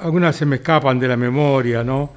[0.00, 2.10] algunas se me escapan de la memoria, ¿no?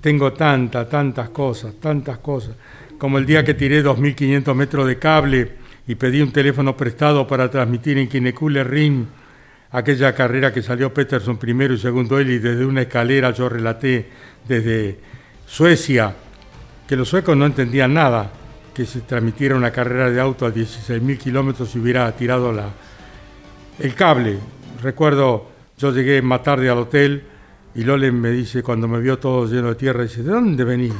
[0.00, 2.56] Tengo tantas, tantas cosas, tantas cosas.
[2.96, 5.52] Como el día que tiré 2.500 metros de cable
[5.86, 9.04] y pedí un teléfono prestado para transmitir en Kinecule Ring
[9.70, 14.08] aquella carrera que salió Peterson primero y segundo él y desde una escalera yo relaté
[14.48, 14.98] desde
[15.46, 16.14] Suecia,
[16.88, 18.32] que los suecos no entendían nada,
[18.74, 22.68] que se transmitiera una carrera de auto a 16.000 kilómetros y hubiera tirado la,
[23.78, 24.38] el cable.
[24.82, 27.24] Recuerdo, yo llegué más tarde al hotel
[27.74, 30.94] y Lole me dice, cuando me vio todo lleno de tierra, dice, ¿de dónde venís?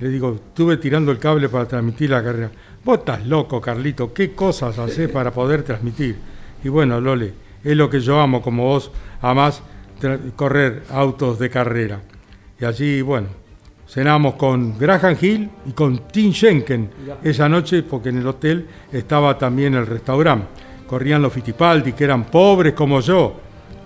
[0.00, 2.50] Le digo, estuve tirando el cable para transmitir la carrera.
[2.84, 6.16] Vos estás loco, Carlito, ¿qué cosas haces para poder transmitir?
[6.62, 8.90] Y bueno, Lole, es lo que yo amo, como vos
[9.22, 9.62] amás
[10.36, 12.00] correr autos de carrera.
[12.60, 13.28] Y allí, bueno,
[13.86, 16.90] cenamos con Graham Hill y con Tim Schenken
[17.22, 20.46] esa noche, porque en el hotel estaba también el restaurante.
[20.86, 23.34] Corrían los Fittipaldi, que eran pobres como yo,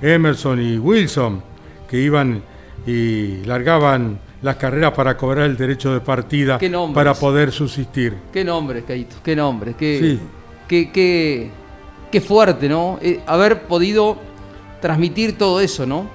[0.01, 1.43] Emerson y Wilson,
[1.89, 2.43] que iban
[2.87, 6.59] y largaban las carreras para cobrar el derecho de partida
[6.95, 8.15] para poder subsistir.
[8.33, 10.21] Qué nombre, Caito, qué nombre, qué, Sí.
[10.69, 11.51] qué, qué-
[12.11, 12.99] qué fuerte, ¿no?
[13.03, 14.17] Eh, haber podido
[14.81, 16.09] transmitir todo eso, ¿no?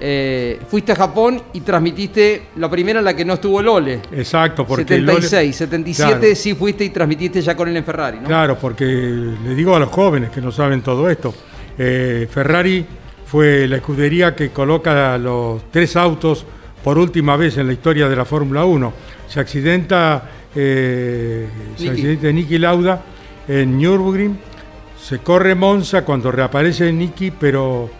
[0.00, 4.00] Eh, fuiste a Japón y transmitiste la primera en la que no estuvo Lole.
[4.12, 6.34] Exacto, porque 76, Lole- 77 Claro.
[6.36, 8.28] sí fuiste y transmitiste ya con él en Ferrari, ¿no?
[8.28, 11.34] Claro, porque le digo a los jóvenes que no saben todo esto,
[11.76, 12.86] eh, Ferrari
[13.26, 16.46] fue la escudería que coloca los tres autos
[16.84, 18.92] por última vez en la historia de la Fórmula 1.
[19.26, 20.22] Se accidenta,
[20.54, 23.02] eh, se accidenta Niki Lauda
[23.48, 24.38] en Nürburgring,
[25.02, 27.90] se corre Monza cuando reaparece Niki, pero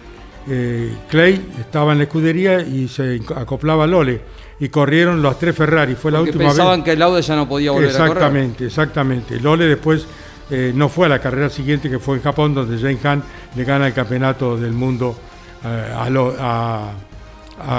[0.48, 4.20] eh, Clay estaba en la escudería y se acoplaba a Lole
[4.60, 5.94] y corrieron los tres Ferrari.
[5.94, 6.54] Fue la Porque última vez.
[6.56, 8.10] pensaban que el Lauda ya no podía volver a correr.
[8.12, 9.40] Exactamente, exactamente.
[9.40, 10.06] Lole después
[10.50, 13.24] eh, no fue a la carrera siguiente que fue en Japón, donde Jane Hunt
[13.56, 15.16] le gana el campeonato del mundo
[15.64, 16.92] eh, a, Lo- a,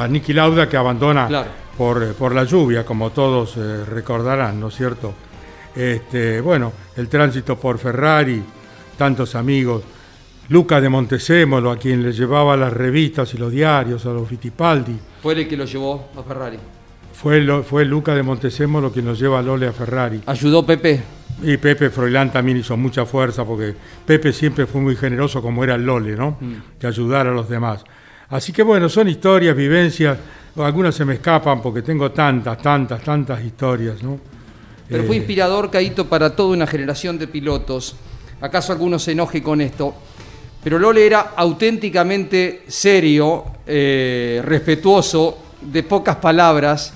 [0.04, 1.48] a Niki Lauda, que abandona Claro.
[1.78, 5.14] por, por la lluvia, como todos eh, recordarán, ¿no es cierto?
[5.76, 8.42] Este, bueno, el tránsito por Ferrari,
[8.98, 9.84] tantos amigos.
[10.50, 14.98] Luca de Montesémolo, a quien le llevaba las revistas y los diarios, a los Fittipaldi.
[15.22, 16.58] Fue el que lo llevó a Ferrari.
[17.14, 20.22] Fue, lo- fue Luca de Montesémolo quien nos lleva a Lole a Ferrari.
[20.26, 21.02] Ayudó Pepe.
[21.44, 25.78] Y Pepe Froilán también hizo mucha fuerza porque Pepe siempre fue muy generoso como era
[25.78, 26.38] Lole, ¿no?
[26.80, 27.84] De ayudar a los demás.
[28.30, 30.18] Así que bueno, son historias, vivencias,
[30.58, 34.20] algunas se me escapan porque tengo tantas, tantas, tantas historias, ¿no?
[34.88, 37.96] Pero Eh, fue inspirador, Caito, para toda una generación de pilotos.
[38.42, 39.94] ¿Acaso alguno se enoje con esto?
[40.64, 46.94] Pero Lole era auténticamente serio, eh, respetuoso, de pocas palabras,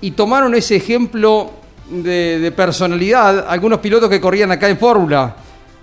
[0.00, 1.50] y tomaron ese ejemplo
[1.88, 5.36] de, personalidad algunos pilotos que corrían acá en Fórmula.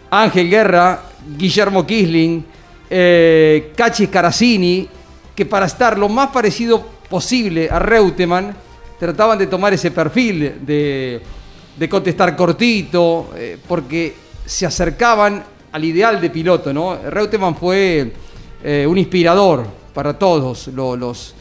[0.09, 1.01] Ángel Guerra,
[1.37, 2.45] Guillermo Kisling,
[2.89, 4.87] eh, Cachis Caracini,
[5.35, 8.55] que para estar lo más parecido posible a Reutemann,
[8.99, 11.21] trataban de tomar ese perfil de,
[11.77, 14.13] de contestar cortito, eh, porque
[14.45, 16.95] se acercaban al ideal de piloto, ¿no?
[17.09, 18.11] Reutemann fue
[18.63, 21.33] eh, un inspirador para todos lo- los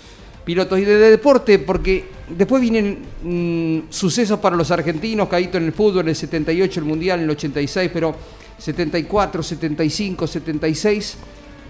[0.45, 5.64] pilotos y de, de deporte, porque después vienen mm, sucesos para los argentinos, Caíto en
[5.64, 8.14] el fútbol, en el 78 el Mundial, en el 86, pero
[8.59, 11.16] 74, 75, 76,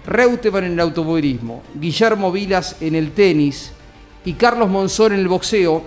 [0.05, 3.71] Reutemann en el automovilismo, Guillermo Vilas en el tenis
[4.25, 5.83] y Carlos Monzón en el boxeo,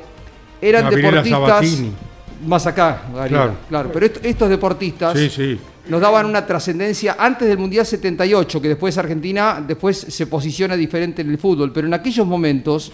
[0.61, 1.93] eran Gabriela deportistas Sabatini.
[2.47, 3.55] más acá, Gabriela, Claro.
[3.69, 3.91] claro.
[3.93, 5.59] pero est- estos deportistas Sí, sí.
[5.89, 11.23] Nos daban una trascendencia antes del Mundial 78, que después Argentina después se posiciona diferente
[11.23, 12.91] en el fútbol, pero en aquellos momentos,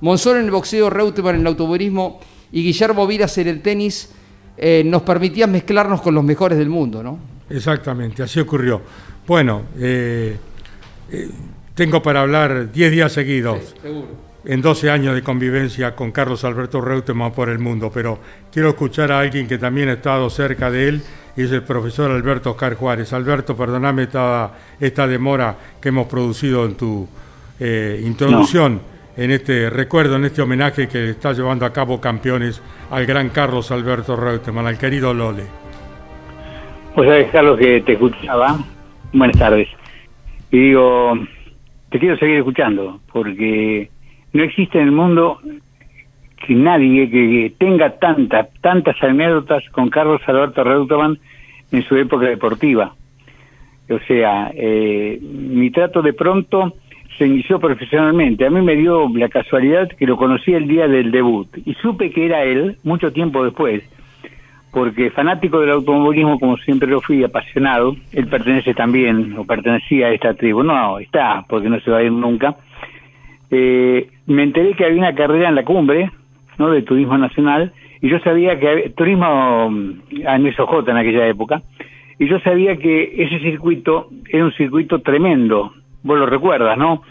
[0.00, 2.20] Monzón en el boxeo, Reutemann en el automovilismo
[2.52, 4.10] y Guillermo Vilas en el tenis
[4.56, 7.18] eh, nos permitían mezclarnos con los mejores del mundo, ¿no?
[7.48, 8.80] Exactamente, así ocurrió.
[9.26, 10.36] Bueno, eh,
[11.10, 11.30] eh,
[11.74, 13.74] tengo para hablar 10 días seguidos.
[13.82, 14.29] seguro.
[14.44, 18.18] En 12 años de convivencia con Carlos Alberto Reutemann por el mundo, pero
[18.52, 21.02] quiero escuchar a alguien que también ha estado cerca de él
[21.36, 23.12] y es el profesor Alberto Oscar Juárez.
[23.12, 27.08] Alberto, perdóname esta, esta demora que hemos producido en tu
[27.58, 28.80] eh, introducción,
[29.16, 33.28] en este recuerdo, en este homenaje que le está llevando a cabo campeones al gran
[33.28, 35.44] Carlos Alberto Reutemann, al querido Lole.
[36.94, 38.58] Pues sabes, Carlos, que te escuchaba.
[39.12, 39.68] Buenas tardes.
[40.50, 41.12] Y digo,
[41.90, 43.90] te quiero seguir escuchando, porque
[44.32, 45.40] no existe en el mundo
[46.46, 51.18] que nadie que, tenga tantas, tantas anécdotas con Carlos Alberto Reutemann
[51.70, 52.94] en su época deportiva.
[53.90, 56.74] O sea, eh, mi trato de pronto
[57.18, 58.46] se inició profesionalmente.
[58.46, 62.10] A mí me dio la casualidad que lo conocí el día del debut y supe
[62.10, 63.82] que era él mucho tiempo después
[64.70, 70.12] porque fanático del automovilismo, como siempre lo fui, apasionado, él pertenece también, o pertenecía a
[70.12, 72.56] esta tribu, no, está, porque no se va a ir nunca,
[73.50, 76.10] eh, me enteré que había una carrera en la cumbre,
[76.58, 81.62] ¿no?, de turismo nacional, y yo sabía que turismo mm, en SOJ en aquella época,
[82.18, 87.02] y yo sabía que ese circuito era un circuito tremendo, vos lo recuerdas, ¿no?,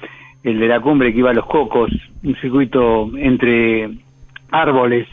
[0.43, 1.91] el de la cumbre que iba a los cocos,
[2.23, 3.89] un circuito entre
[4.51, 5.07] árboles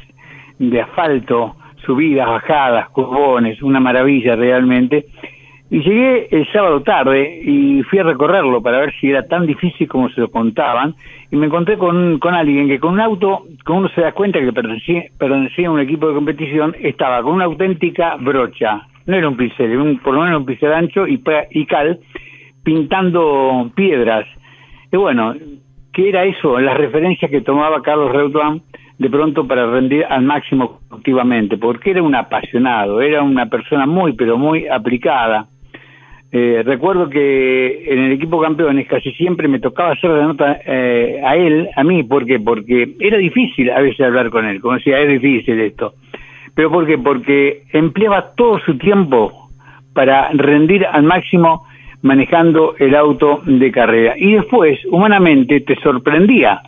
[0.58, 5.06] de asfalto, subidas, bajadas, curbones, una maravilla realmente.
[5.68, 9.88] Y llegué el sábado tarde y fui a recorrerlo para ver si era tan difícil
[9.88, 10.94] como se lo contaban.
[11.30, 14.38] Y me encontré con, con alguien que con un auto, como uno se da cuenta
[14.38, 18.86] que pertenecía, pertenecía a un equipo de competición, estaba con una auténtica brocha.
[19.06, 21.98] No era un pincel, un, por lo menos un pincel ancho y, y cal,
[22.62, 24.26] pintando piedras.
[24.92, 25.34] Y bueno,
[25.92, 26.60] ¿qué era eso?
[26.60, 28.62] Las referencias que tomaba Carlos Reutemann
[28.98, 34.14] de pronto para rendir al máximo activamente, porque era un apasionado, era una persona muy,
[34.14, 35.48] pero muy aplicada.
[36.38, 41.18] Eh, recuerdo que en el equipo campeones casi siempre me tocaba hacer la nota eh,
[41.24, 42.38] a él, a mí, ¿por qué?
[42.38, 45.94] Porque era difícil a veces hablar con él, como decía, es difícil esto.
[46.54, 46.98] ¿Pero por qué?
[46.98, 49.48] Porque empleaba todo su tiempo
[49.94, 51.64] para rendir al máximo
[52.02, 54.12] manejando el auto de carrera.
[54.18, 56.60] Y después, humanamente, te sorprendía,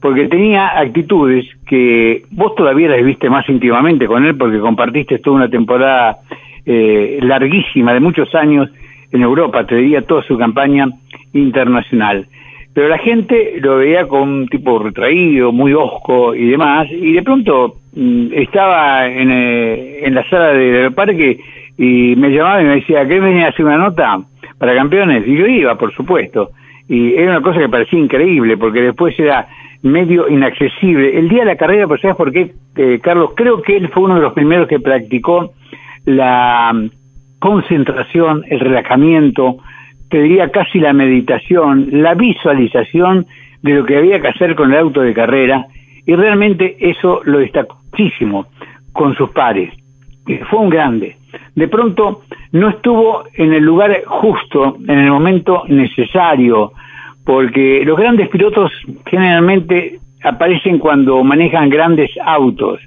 [0.00, 5.36] porque tenía actitudes que vos todavía las viste más íntimamente con él, porque compartiste toda
[5.36, 6.16] una temporada
[6.64, 8.70] eh, larguísima de muchos años
[9.12, 10.88] en Europa, te diría toda su campaña
[11.32, 12.26] internacional.
[12.74, 17.22] Pero la gente lo veía con un tipo retraído, muy osco y demás, y de
[17.22, 21.38] pronto mm, estaba en, eh, en la sala del parque
[21.76, 24.20] y me llamaba y me decía, ¿qué venía a hacer una nota
[24.58, 25.26] para campeones?
[25.26, 26.50] Y yo iba, por supuesto.
[26.88, 29.46] Y era una cosa que parecía increíble, porque después era
[29.82, 31.18] medio inaccesible.
[31.18, 33.32] El día de la carrera, pues ¿sabes por qué, eh, Carlos?
[33.36, 35.52] Creo que él fue uno de los primeros que practicó
[36.04, 36.72] la
[37.42, 39.56] concentración, el relajamiento,
[40.08, 43.26] te diría casi la meditación, la visualización
[43.62, 45.66] de lo que había que hacer con el auto de carrera,
[46.06, 48.46] y realmente eso lo destacó muchísimo
[48.92, 49.74] con sus pares.
[50.48, 51.16] Fue un grande.
[51.56, 56.70] De pronto no estuvo en el lugar justo, en el momento necesario,
[57.24, 58.70] porque los grandes pilotos
[59.06, 62.78] generalmente aparecen cuando manejan grandes autos.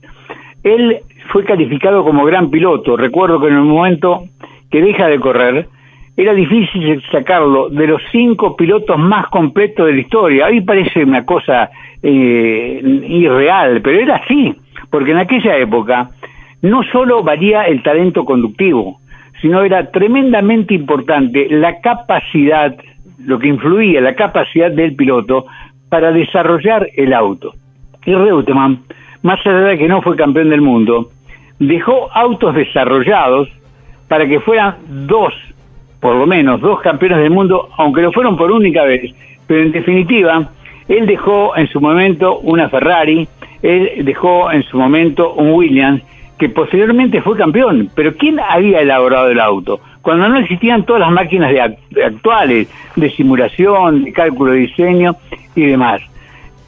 [0.63, 2.97] Él fue calificado como gran piloto.
[2.97, 4.25] Recuerdo que en el momento
[4.69, 5.67] que deja de correr,
[6.17, 10.45] era difícil sacarlo de los cinco pilotos más completos de la historia.
[10.47, 11.69] Hoy parece una cosa
[12.01, 14.55] eh, irreal, pero era así,
[14.89, 16.09] porque en aquella época
[16.61, 18.99] no solo valía el talento conductivo,
[19.41, 22.75] sino era tremendamente importante la capacidad,
[23.19, 25.45] lo que influía, la capacidad del piloto
[25.89, 27.53] para desarrollar el auto.
[28.05, 28.79] Y Reutemann,
[29.25, 31.09] más allá de que no fue campeón del mundo,
[31.57, 33.49] dejó autos desarrollados
[34.07, 34.75] para que fueran
[35.07, 35.33] dos,
[35.99, 39.15] por lo menos, dos campeones del mundo, aunque lo fueron por única vez.
[39.47, 40.51] Pero en definitiva,
[40.87, 43.27] él dejó en su momento una Ferrari,
[43.63, 46.03] él dejó en su momento un Williams,
[46.37, 47.89] que posteriormente fue campeón.
[47.95, 49.79] Pero ¿quién había elaborado el auto?
[50.03, 55.15] Cuando no existían todas las máquinas de, actuales, de simulación, de cálculo de diseño
[55.55, 55.99] y demás.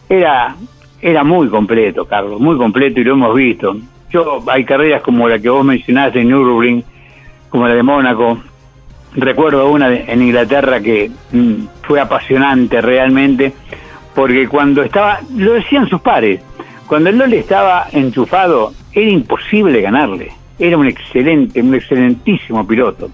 [0.09, 0.55] Era,
[1.01, 3.77] era muy completo, Carlos, muy completo y lo hemos visto.
[4.09, 6.83] Yo, hay carreras como la que vos mencionaste en Nürburgring,
[7.49, 8.39] como la de Mónaco.
[9.15, 13.53] Recuerdo una en Inglaterra que mm, fue apasionante realmente,
[14.13, 16.41] porque cuando estaba, lo decían sus pares,
[16.87, 20.31] cuando el Lole estaba enchufado, era imposible ganarle.
[20.57, 23.09] Era un excelente, un excelentísimo piloto.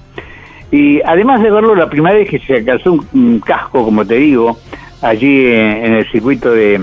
[0.71, 4.57] Y además de verlo la primera vez que se calzó un, casco, como te digo,
[5.03, 6.79] allí en, el circuito de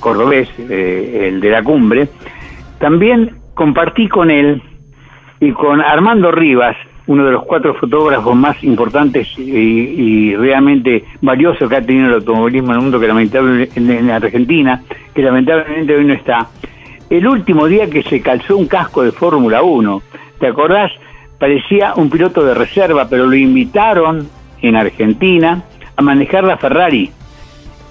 [0.00, 2.08] Cordobés, eh, el de la cumbre,
[2.78, 4.62] también compartí con él
[5.40, 6.76] y con Armando Rivas,
[7.06, 12.70] uno de los cuatro fotógrafos más importantes y, realmente valiosos que ha tenido el automovilismo
[12.70, 14.82] en el mundo, que lamentablemente en, Argentina,
[15.14, 16.48] que lamentablemente hoy no está.
[17.08, 20.02] El último día que se calzó un casco de Fórmula 1,
[20.38, 20.92] ¿te acordás?
[21.38, 24.28] Parecía un piloto de reserva, pero lo invitaron
[24.60, 25.62] en Argentina
[25.96, 27.10] a manejar la Ferrari.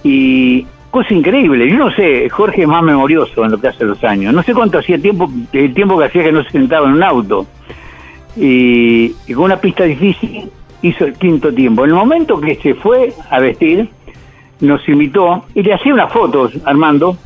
[0.03, 4.03] Y cosa increíble, yo no sé, Jorge es más memorioso en lo que hace los
[4.03, 4.33] años.
[4.33, 7.03] No sé cuánto hacía tiempo, el tiempo que hacía que no se sentaba en un
[7.03, 7.45] auto
[8.36, 10.49] y, con una pista difícil
[10.81, 11.83] hizo el quinto tiempo.
[11.83, 13.89] En el momento que se fue a vestir,
[14.62, 17.17] nos invitó y le hacía unas fotos, Armando,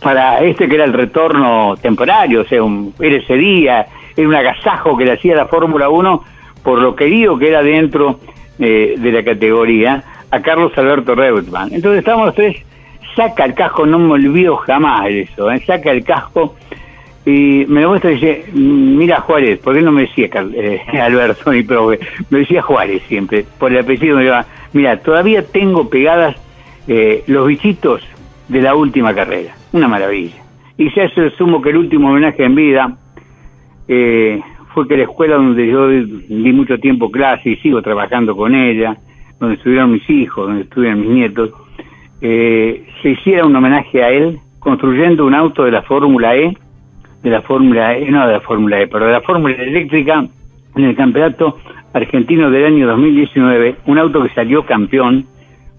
[0.00, 3.86] para este que era el retorno temporario, o sea, un, era ese día,
[4.16, 6.22] era un agasajo que le hacía la Fórmula 1
[6.62, 8.20] por lo querido que era dentro
[8.58, 10.02] eh, de la categoría,
[10.34, 11.72] a Carlos Alberto Reutemann.
[11.72, 12.56] Entonces estábamos tres,
[13.14, 15.60] saca el casco, no me olvido jamás eso, ¿eh?
[15.64, 16.56] saca el casco
[17.24, 21.52] y me lo muestra y dice, mira Juárez, ¿por qué no me decía eh, Alberto,
[21.52, 22.00] mi profe?
[22.30, 26.36] Me decía Juárez siempre, por el apellido me iba, mira, todavía tengo pegadas
[26.88, 28.02] eh, los bichitos
[28.48, 30.42] de la última carrera, una maravilla.
[30.76, 32.96] Y se hace sumo que el último homenaje en vida
[33.86, 34.40] eh,
[34.74, 38.96] fue que la escuela donde yo di mucho tiempo clase y sigo trabajando con ella,
[39.44, 41.50] donde estuvieron mis hijos, donde estuvieron mis nietos,
[42.20, 46.56] se hiciera un homenaje a él construyendo un auto de la Fórmula E
[47.24, 50.26] de la Fórmula E, no de la Fórmula E, pero de la Fórmula Eléctrica
[50.76, 51.58] en el Campeonato
[51.94, 55.26] Argentino del año 2019, un auto que salió campeón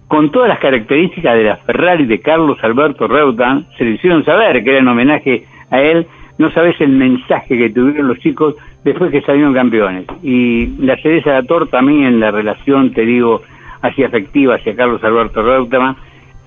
[0.08, 4.62] con todas las características de la Ferrari de Carlos Alberto Reuta, se le hicieron saber
[4.64, 6.06] que era en homenaje a él,
[6.38, 10.04] no sabes el mensaje que tuvieron los chicos después que salieron campeones.
[10.22, 13.42] Y la cereza de la torta también en la relación, te digo,
[13.86, 15.96] hacia afectiva hacia Carlos Alberto Reutemann,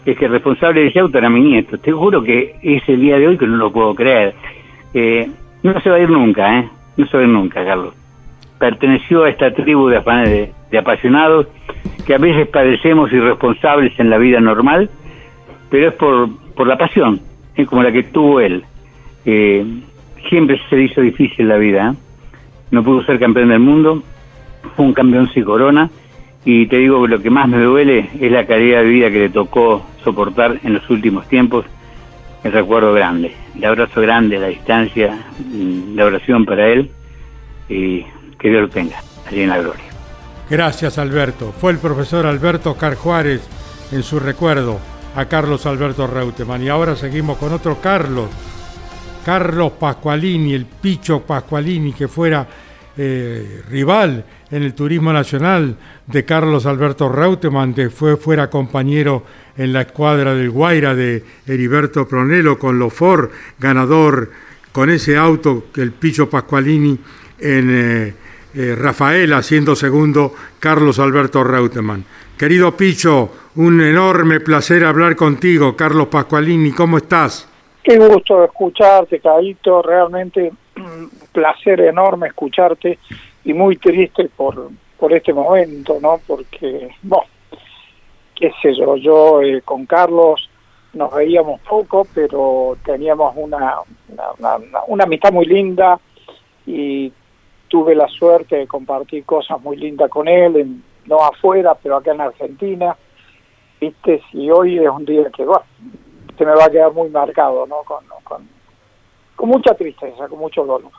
[0.06, 1.78] es que el responsable de auto era mi nieto.
[1.78, 4.34] Te juro que es el día de hoy que no lo puedo creer.
[4.94, 5.30] Eh,
[5.64, 6.70] no se va a ir nunca, ¿eh?
[6.98, 7.94] No se va a ir nunca, Carlos.
[8.58, 11.48] Perteneció a esta tribu de, de, apasionados
[12.06, 14.90] que a veces padecemos irresponsables en la vida normal,
[15.70, 17.22] pero es por, por la pasión,
[17.56, 18.64] es como la que tuvo él.
[19.26, 19.66] Eh,
[20.28, 21.92] siempre se hizo difícil la vida.
[21.92, 21.98] ¿eh?
[22.72, 24.04] No pudo ser campeón del mundo,
[24.76, 25.90] fue un campeón sin corona,
[26.46, 29.20] y te digo que lo que más me duele es la calidad de vida que
[29.20, 31.66] le tocó soportar en los últimos tiempos.
[32.44, 35.18] El recuerdo grande, el abrazo grande, la distancia,
[35.94, 36.90] la oración para él
[37.68, 38.06] y
[38.40, 39.84] que Dios lo tenga allí en la gloria.
[40.50, 41.52] Gracias Alberto.
[41.52, 43.48] Fue el profesor Alberto Car Juárez
[43.92, 44.80] en su recuerdo
[45.16, 46.64] a Carlos Alberto Reutemann.
[46.64, 48.30] Y ahora seguimos con otro Carlos,
[49.26, 52.48] Carlos Pascualini, el Picho Pascualini, que fuera
[52.98, 55.76] eh, rival en el turismo nacional
[56.08, 59.24] de Carlos Alberto Reutemann, que fue, fuera compañero
[59.58, 64.32] en la escuadra del Guaira de Heriberto Pronelo con Lofor, ganador
[64.72, 66.98] con ese auto que el Picho Pascualini
[67.40, 68.14] en eh,
[68.56, 72.04] eh, Rafael, haciendo segundo Carlos Alberto Reutemann.
[72.38, 77.48] Querido Picho, un enorme placer hablar contigo, Carlos Pascualini, ¿cómo estás?
[77.84, 83.00] Qué gusto escucharte, Caíto, realmente un placer enorme escucharte
[83.44, 86.20] y muy triste por, por este momento, ¿no?
[86.26, 87.26] Porque, bueno,
[88.36, 90.50] qué sé yo, yo eh, con Carlos
[90.94, 93.76] nos veíamos poco, pero teníamos una,
[94.88, 96.00] una, amistad muy linda
[96.66, 97.12] y
[97.68, 102.22] tuve la suerte de compartir cosas muy lindas con él, no afuera, pero acá en
[102.22, 102.98] Argentina,
[103.80, 105.64] viste, y hoy es un día que, bueno,
[106.38, 107.84] se me va a quedar muy marcado, ¿no?
[107.84, 108.48] Con, con,
[109.36, 110.92] con mucha tristeza, con mucho dolor.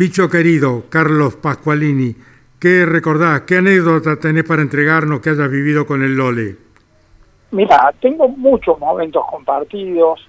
[0.00, 2.16] Picho querido, Carlos Pascualini,
[2.58, 6.56] ¿qué recordás, qué anécdota tenés para entregarnos que hayas vivido con el Lole?
[7.50, 10.26] Mira, tengo muchos momentos compartidos.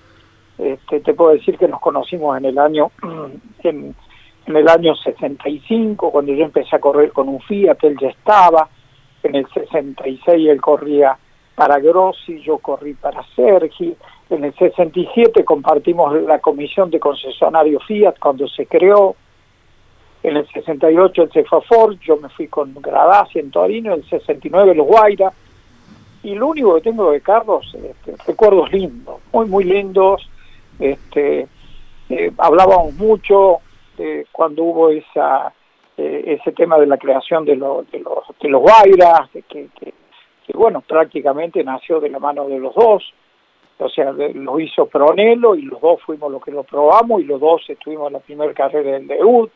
[0.57, 2.91] Este, te puedo decir que nos conocimos en el año
[3.63, 3.95] en,
[4.45, 8.67] el año 65, cuando yo empecé a correr con un Fiat, él ya estaba.
[9.23, 11.17] En el 66 él corría
[11.55, 13.95] para Grossi, yo corrí para Sergi.
[14.31, 19.15] En el 67 compartimos la comisión de concesionario Fiat cuando se creó.
[20.23, 24.75] En el 68 el Cefafor, yo me fui con Gradasi en Torino, en el 69
[24.75, 25.31] los Guaira.
[26.23, 30.29] Y lo único que tengo de Carlos, este, recuerdos lindos, muy, muy lindos.
[30.79, 31.47] Este,
[32.09, 33.59] eh, hablábamos mucho
[34.31, 35.53] cuando hubo esa
[35.97, 39.41] eh, ese tema de la creación de, los, de los Guairas, que,
[39.77, 39.93] que,
[40.53, 43.13] bueno, prácticamente nació de la mano de los dos.
[43.77, 47.39] O sea, lo hizo Pronelo y los dos fuimos los que lo probamos y los
[47.39, 49.51] dos estuvimos en la primera carrera del debut.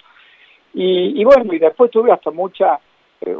[0.78, 2.78] Y, bueno, y después tuve hasta mucha,
[3.22, 3.36] eh,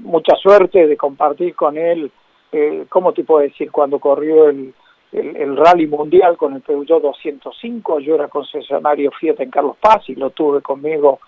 [0.00, 2.10] mucha suerte de compartir con él,
[2.50, 3.70] eh, ¿cómo te puedo decir?
[3.70, 4.74] Cuando corrió el,
[5.12, 10.16] el, rally mundial con el Peugeot 205, yo era concesionario Fiat en Carlos Paz y
[10.16, 11.20] lo tuve conmigo,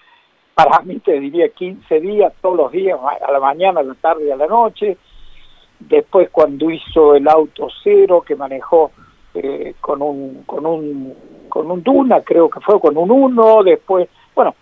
[0.53, 4.27] para mí te diría 15 días, todos los días, a la mañana, a la tarde
[4.27, 4.97] y a la noche.
[5.79, 8.91] Después cuando hizo el auto cero que manejó
[9.35, 11.15] eh, con un con un
[11.49, 14.55] con un Duna, creo que fue con un uno, después, bueno,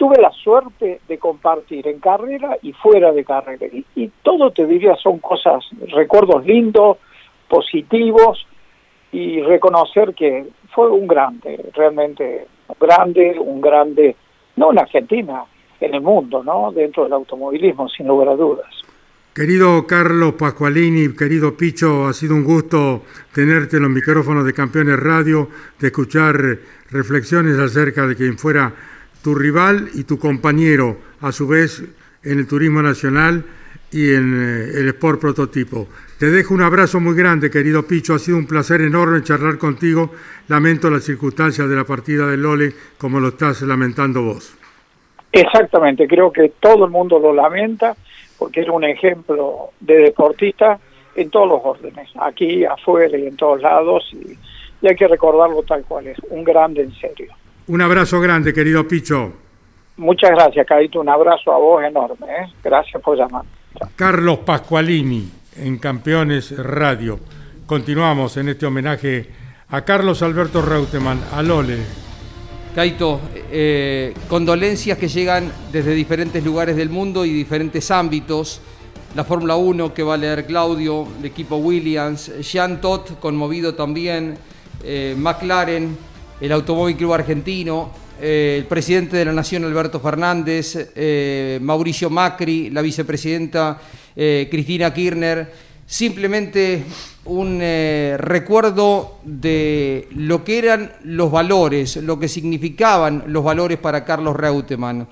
[0.00, 3.66] tuve la suerte de compartir en carrera y fuera de carrera.
[3.94, 6.96] Y, todo te diría son cosas, recuerdos lindos,
[7.46, 8.46] positivos
[9.12, 12.46] y reconocer que fue un grande, realmente
[12.80, 14.16] grande, un grande,
[14.56, 15.44] no en Argentina,
[15.78, 16.72] en el mundo, ¿no?
[16.72, 18.70] Dentro del automovilismo, sin lugar a dudas.
[19.34, 23.02] Querido Carlos Pascualini, querido Picho, ha sido un gusto
[23.34, 25.48] tenerte en los micrófonos de Campeones Radio,
[25.78, 26.36] de escuchar
[26.90, 28.72] reflexiones acerca de quien fuera
[29.22, 31.82] tu rival y tu compañero, a su vez,
[32.22, 33.44] en el turismo nacional
[33.92, 35.88] y en eh, el Sport Prototipo.
[36.18, 38.14] Te dejo un abrazo muy grande, querido Picho.
[38.14, 40.10] Ha sido un placer enorme charlar contigo.
[40.48, 44.54] Lamento las circunstancias de la partida del Lole como lo estás lamentando vos.
[45.32, 47.96] Exactamente, creo que todo el mundo lo lamenta
[48.38, 50.78] porque era un ejemplo de deportista
[51.14, 54.36] en todos los órdenes, aquí, afuera y en todos lados, y,
[54.80, 57.32] y hay que recordarlo tal cual es, un grande en serio.
[57.70, 59.32] Un abrazo grande, querido Picho.
[59.98, 60.98] Muchas gracias, Carito.
[60.98, 62.26] Un abrazo a vos enorme.
[62.26, 62.52] ¿eh?
[62.64, 63.44] Gracias por llamar.
[63.94, 67.20] Carlos Pascualini, en Campeones Radio.
[67.66, 69.30] Continuamos en este homenaje
[69.68, 71.78] a Carlos Alberto Reutemann, a Lole.
[72.74, 73.20] Caito,
[73.52, 78.60] eh, condolencias que llegan desde diferentes lugares del mundo y diferentes ámbitos.
[79.14, 84.38] La Fórmula 1 que va a leer Claudio, el equipo Williams, Jean Todt conmovido también,
[84.82, 86.09] eh, McLaren,
[86.40, 92.70] el Automóvil Club Argentino, eh, el presidente de la Nación Alberto Fernández, eh, Mauricio Macri,
[92.70, 93.78] la vicepresidenta
[94.16, 95.52] eh, Cristina Kirchner,
[95.86, 96.84] simplemente
[97.24, 104.36] un recuerdo de lo que eran los valores, lo que significaban los valores para Carlos
[104.36, 105.06] Reutemann.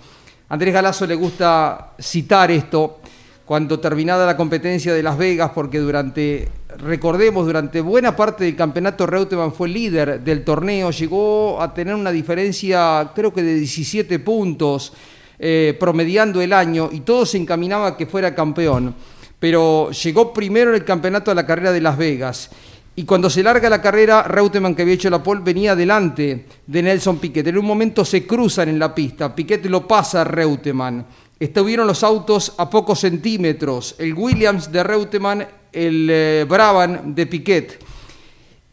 [0.48, 3.00] Andrés Galazo le gusta citar esto
[3.44, 9.06] cuando terminada la competencia de Las Vegas, porque durante, recordemos, durante buena parte del campeonato
[9.06, 14.92] Reutemann fue líder del torneo, llegó a tener una diferencia creo que de 17 puntos
[15.38, 18.94] eh, promediando el año y todo se encaminaba a que fuera campeón.
[19.38, 22.50] Pero llegó primero en el campeonato de la carrera de Las Vegas.
[22.96, 26.82] Y cuando se larga la carrera, Reutemann, que había hecho la pole, venía delante de
[26.82, 27.46] Nelson Piquet.
[27.46, 29.32] En un momento se cruzan en la pista.
[29.32, 31.06] Piquet lo pasa a Reutemann.
[31.38, 37.84] Estuvieron los autos a pocos centímetros, el Williams de Reutemann, el eh, Brabham de Piquet.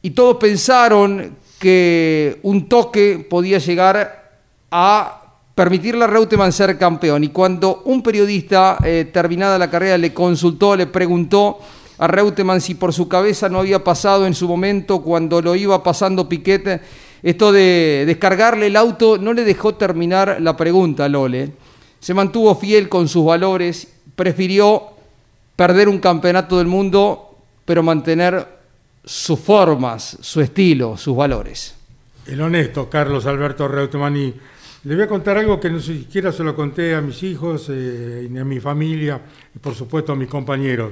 [0.01, 4.39] Y todos pensaron que un toque podía llegar
[4.69, 5.21] a
[5.55, 7.23] permitirle a Reutemann ser campeón.
[7.23, 11.59] Y cuando un periodista, eh, terminada la carrera, le consultó, le preguntó
[11.97, 15.81] a Reutemann si por su cabeza no había pasado en su momento, cuando lo iba
[15.81, 16.81] pasando Piquet,
[17.23, 21.53] esto de descargarle el auto, no le dejó terminar la pregunta, Lole
[22.05, 24.89] se mantuvo fiel con sus valores, prefirió
[25.55, 28.47] perder un campeonato del mundo, pero mantener
[29.03, 31.75] sus formas, su estilo, sus valores.
[32.25, 34.15] El honesto Carlos Alberto Reutemann
[34.85, 38.27] le voy a contar algo que no siquiera se lo conté a mis hijos, eh,
[38.29, 39.19] ni a mi familia,
[39.55, 40.91] y por supuesto a mis compañeros.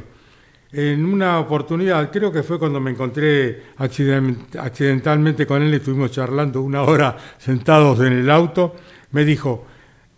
[0.72, 6.82] En una oportunidad, creo que fue cuando me encontré accidentalmente con él, estuvimos charlando una
[6.82, 8.76] hora sentados en el auto,
[9.12, 9.68] me dijo,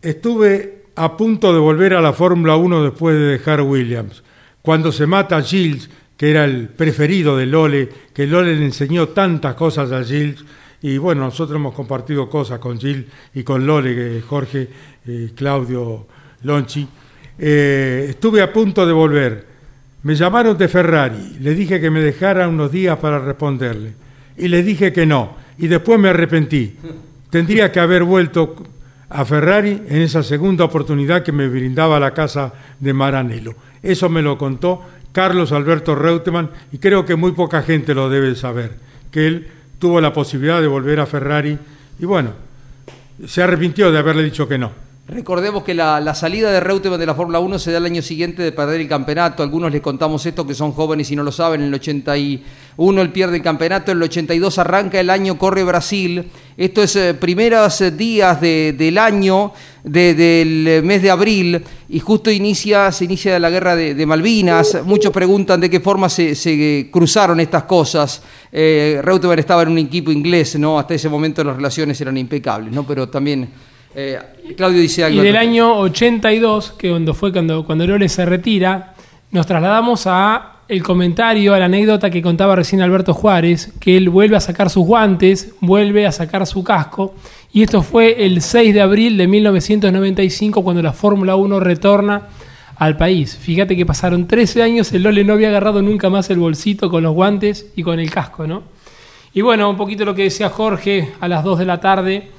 [0.02, 4.24] estuve a punto de volver a la Fórmula 1 después de dejar Williams.
[4.66, 5.88] Cuando se mata a Gilles,
[6.18, 10.44] que era el preferido de Lole, que Lole le enseñó tantas cosas a Gilles,
[10.82, 13.06] y bueno, nosotros hemos compartido cosas con Gilles
[13.36, 14.68] y con Lole, Jorge,
[15.06, 16.08] eh, Claudio
[16.42, 16.88] Lonchi.
[17.38, 19.46] Eh, estuve a punto de volver.
[20.02, 23.94] Me llamaron de Ferrari, le dije que me dejara unos días para responderle.
[24.36, 25.36] Y le dije que no.
[25.60, 26.76] Y después me arrepentí.
[27.30, 28.56] Tendría que haber vuelto
[29.10, 33.54] a Ferrari en esa segunda oportunidad que me brindaba la casa de Maranello.
[33.86, 34.82] Eso me lo contó
[35.12, 38.74] Carlos Alberto Reutemann y creo que muy poca gente lo debe saber,
[39.12, 41.58] que él tuvo la posibilidad de volver a Ferrari
[42.00, 42.32] y bueno,
[43.28, 44.86] se arrepintió de haberle dicho que no.
[45.08, 48.42] Recordemos que la, salida de Reutemann de la Fórmula 1 se da el año siguiente
[48.42, 49.44] de perder el campeonato.
[49.44, 51.62] Algunos les contamos esto que son jóvenes y no lo saben.
[51.62, 56.32] En el 81 él pierde el campeonato, en el 82 arranca el año, corre Brasil.
[56.58, 59.54] Esto es eh, primeros días del año,
[59.86, 64.80] del mes de abril, y justo inicia, se inicia la guerra de, Malvinas.
[64.84, 68.24] Muchos preguntan de qué forma se, cruzaron estas cosas.
[68.52, 70.80] Eh, Reutemann estaba en un equipo inglés, ¿no?
[70.80, 72.86] Hasta ese momento las relaciones eran impecables, ¿no?
[72.86, 73.48] Pero también
[73.96, 74.20] eh,
[74.58, 75.22] Claudio dice algo.
[75.22, 78.94] Y del año 82, que cuando fue cuando, cuando Lore se retira,
[79.32, 84.10] nos trasladamos a el comentario, a la anécdota que contaba recién Alberto Juárez, que él
[84.10, 87.14] vuelve a sacar sus guantes, vuelve a sacar su casco,
[87.56, 92.24] y esto fue el 6 de abril de 1995 cuando la Fórmula 1 retorna
[92.76, 93.38] al país.
[93.38, 97.04] Fíjate que pasaron 13 años, el Lole no había agarrado nunca más el bolsito con
[97.04, 98.64] los guantes y con el casco, ¿no?
[99.34, 102.30] Y bueno, un poquito lo que decía Jorge a las 2 de la tarde,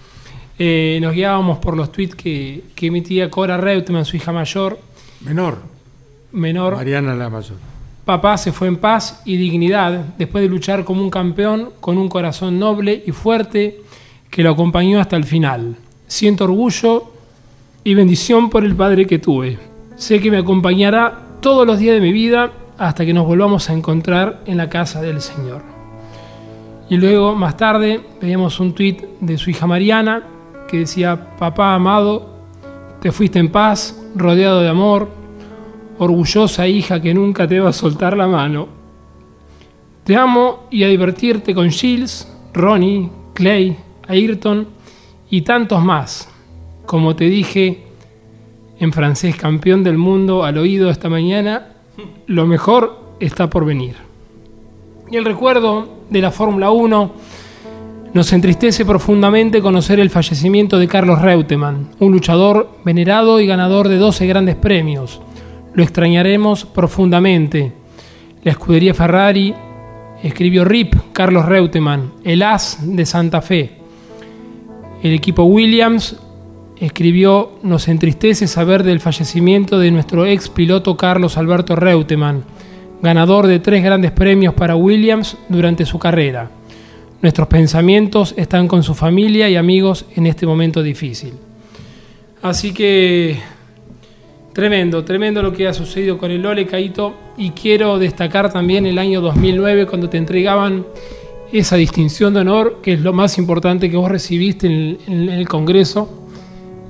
[0.59, 4.79] eh, nos guiábamos por los tweets que, que emitía Cora Reutemann, su hija mayor.
[5.23, 5.61] Menor.
[6.33, 6.77] Menor.
[6.77, 7.57] Mariana la mayor.
[8.05, 12.11] Papá se fue en paz y dignidad después de luchar como un campeón con un
[12.11, 13.81] corazón noble y fuerte
[14.37, 15.77] que lo acompañó hasta el final.
[16.07, 17.05] Siento orgullo
[17.83, 19.59] y bendición por el padre que tuve.
[19.97, 23.73] Sé que me acompañará todos los días de mi vida hasta que nos volvamos a
[23.73, 25.63] encontrar en la casa del Señor.
[26.91, 30.23] Y luego, más tarde, veíamos un tuit de su hija Mariana,
[30.69, 32.29] que decía, papá amado,
[33.01, 35.09] te fuiste en paz, rodeado de amor,
[35.99, 38.69] orgullosa hija que nunca te va a soltar la mano.
[40.05, 44.69] Te amo y a divertirte con Shields, Ronnie, Clay, Ayrton
[45.31, 46.29] y tantos más.
[46.85, 47.85] Como te dije
[48.79, 51.69] en francés, campeón del mundo al oído esta mañana,
[52.27, 53.97] lo mejor está por venir.
[55.11, 57.13] Y el recuerdo de la Fórmula 1
[58.13, 63.97] nos entristece profundamente conocer el fallecimiento de Carlos Reutemann, un luchador venerado y ganador de
[63.99, 65.21] 12 grandes premios.
[65.75, 67.73] Lo extrañaremos profundamente.
[68.43, 69.55] La escudería Ferrari
[70.23, 73.86] escribió RIP Carlos Reutemann, el as de Santa Fe.
[75.07, 76.17] El equipo Williams
[76.81, 82.43] escribió Nos entristece saber del fallecimiento de nuestro ex piloto Carlos Alberto Reutemann,
[83.03, 86.51] ganador de tres grandes premios para Williams durante su carrera.
[87.23, 91.35] Nuestros pensamientos están con su familia y amigos en este momento difícil.
[92.43, 93.39] Así que
[94.53, 98.99] Tremendo, tremendo lo que ha sucedido con el Lole Caito y quiero destacar también el
[98.99, 100.85] año 2009 cuando te entregaban
[101.53, 106.09] esa distinción de honor, que es lo más importante que vos recibiste en el, Congreso,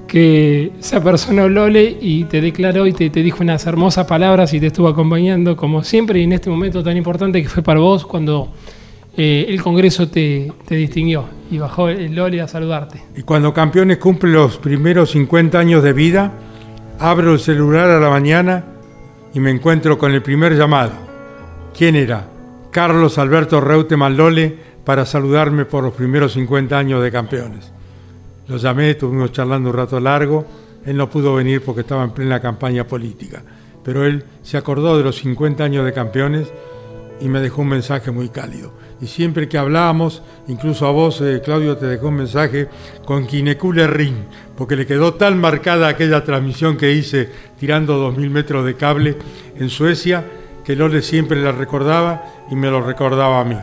[0.09, 4.61] que se apersonó Lole y te declaró y te, te, dijo unas hermosas palabras y
[4.61, 8.07] te estuvo acompañando como siempre y en este momento tan importante que fue para vos
[8.07, 8.49] cuando
[9.17, 13.03] eh, el Congreso te, te, distinguió y bajó el Lole a saludarte.
[13.17, 16.33] Y cuando Campeones cumple los primeros 50 años de vida,
[16.99, 18.65] abro el celular a la mañana
[19.33, 20.93] y me encuentro con el primer llamado.
[21.77, 22.36] ¿Quién era?
[22.71, 27.73] Carlos Alberto Reutemann Lole para saludarme por los primeros 50 años de Campeones.
[28.49, 30.47] Lo llamé, estuvimos charlando un rato largo.
[30.85, 33.43] Él no pudo venir porque estaba en plena campaña política.
[33.83, 36.53] Pero él se acordó de los 50 años de campeones
[37.21, 38.73] y me dejó un mensaje muy cálido.
[39.01, 42.69] Y siempre que hablábamos, incluso a vos, eh, Claudio, te dejó un mensaje
[43.05, 44.15] con Kinekule Ring,
[44.57, 49.17] porque le quedó tan marcada aquella transmisión que hice tirando 2.000 metros de cable
[49.59, 50.25] en Suecia,
[50.67, 53.57] que Lole siempre la recordaba y me lo recordaba a mí.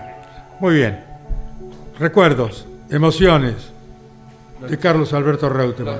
[0.62, 1.00] Muy bien.
[2.00, 3.74] Recuerdos, emociones,
[4.70, 6.00] de Carlos Alberto Reutemann.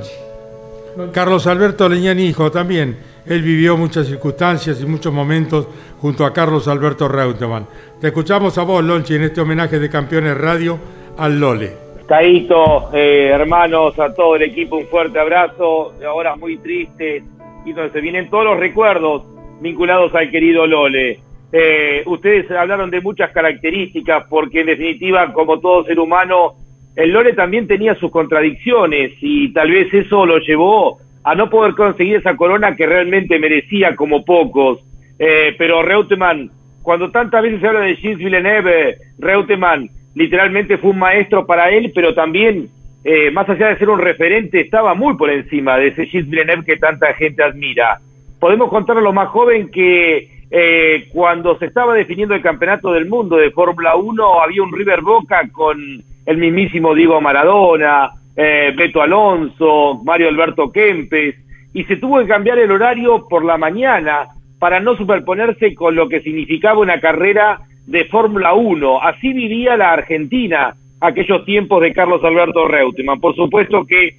[1.12, 2.98] Carlos Alberto Leñani hijo también.
[3.26, 5.68] Él vivió muchas circunstancias y muchos momentos
[6.00, 7.68] junto a Carlos Alberto Reutemann.
[8.00, 10.80] Te escuchamos a vos, Lonchi, en este homenaje de Campeones Radio
[11.18, 11.74] al Lole.
[12.08, 15.96] Caíto, eh, hermanos, a todo el equipo, un fuerte abrazo.
[16.08, 17.24] Ahora muy triste.
[17.66, 19.33] Y entonces vienen todos los recuerdos
[19.64, 21.20] vinculados al querido Lole.
[21.52, 26.54] Eh, ustedes hablaron de muchas características, porque en definitiva, como todo ser humano,
[26.96, 31.74] el Lore también tenía sus contradicciones y tal vez eso lo llevó a no poder
[31.74, 34.80] conseguir esa corona que realmente merecía como pocos.
[35.18, 36.50] Eh, pero Reutemann,
[36.82, 41.92] cuando tantas veces se habla de Gilles Villeneuve, Reutemann literalmente fue un maestro para él,
[41.96, 42.68] pero también,
[43.04, 46.66] eh, más allá de ser un referente, estaba muy por encima de ese Gilles Villeneuve
[46.66, 48.00] que tanta gente admira.
[48.44, 53.06] Podemos contar a lo más joven que eh, cuando se estaba definiendo el campeonato del
[53.06, 59.02] mundo de Fórmula 1 había un River Boca con el mismísimo Diego Maradona, eh, Beto
[59.02, 61.36] Alonso, Mario Alberto Kempes,
[61.74, 64.28] y se tuvo que cambiar el horario por la mañana
[64.60, 69.04] para no superponerse con lo que significaba una carrera de Fórmula 1.
[69.04, 73.22] Así vivía la Argentina aquellos tiempos de Carlos Alberto Reutemann.
[73.22, 74.18] Por supuesto que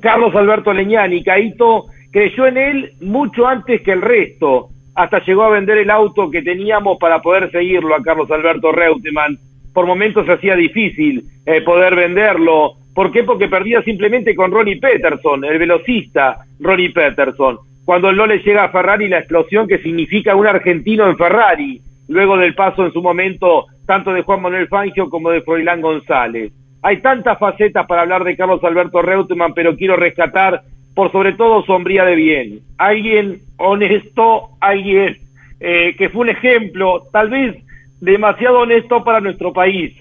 [0.00, 4.68] Carlos Alberto Leñani, Caito, creyó en él mucho antes que el resto.
[4.94, 9.38] Hasta llegó a vender el auto que teníamos para poder seguirlo a Carlos Alberto Reutemann
[9.78, 12.72] por momentos se hacía difícil eh, poder venderlo.
[12.92, 13.22] ¿Por qué?
[13.22, 17.58] Porque perdía simplemente con Ronnie Peterson, el velocista Ronnie Peterson.
[17.84, 22.36] Cuando no le llega a Ferrari la explosión que significa un argentino en Ferrari, luego
[22.36, 26.52] del paso en su momento tanto de Juan Manuel Fangio como de Froilán González.
[26.82, 30.60] Hay tantas facetas para hablar de Carlos Alberto Reutemann, pero quiero rescatar
[30.98, 32.58] por sobre todo su hombría de bien.
[32.76, 35.18] Alguien honesto, alguien
[35.60, 37.54] eh, que fue un ejemplo, tal vez
[38.00, 39.94] demasiado honesto para nuestro país,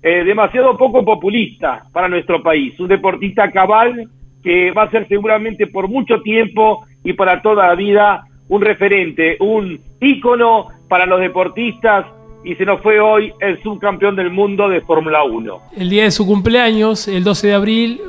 [0.00, 4.08] eh, demasiado poco populista para nuestro país, un deportista cabal
[4.44, 9.36] que va a ser seguramente por mucho tiempo y para toda la vida un referente,
[9.40, 12.06] un ícono para los deportistas
[12.44, 15.60] y se nos fue hoy el subcampeón del mundo de Fórmula 1.
[15.78, 18.00] El día de su cumpleaños, el 12 de abril,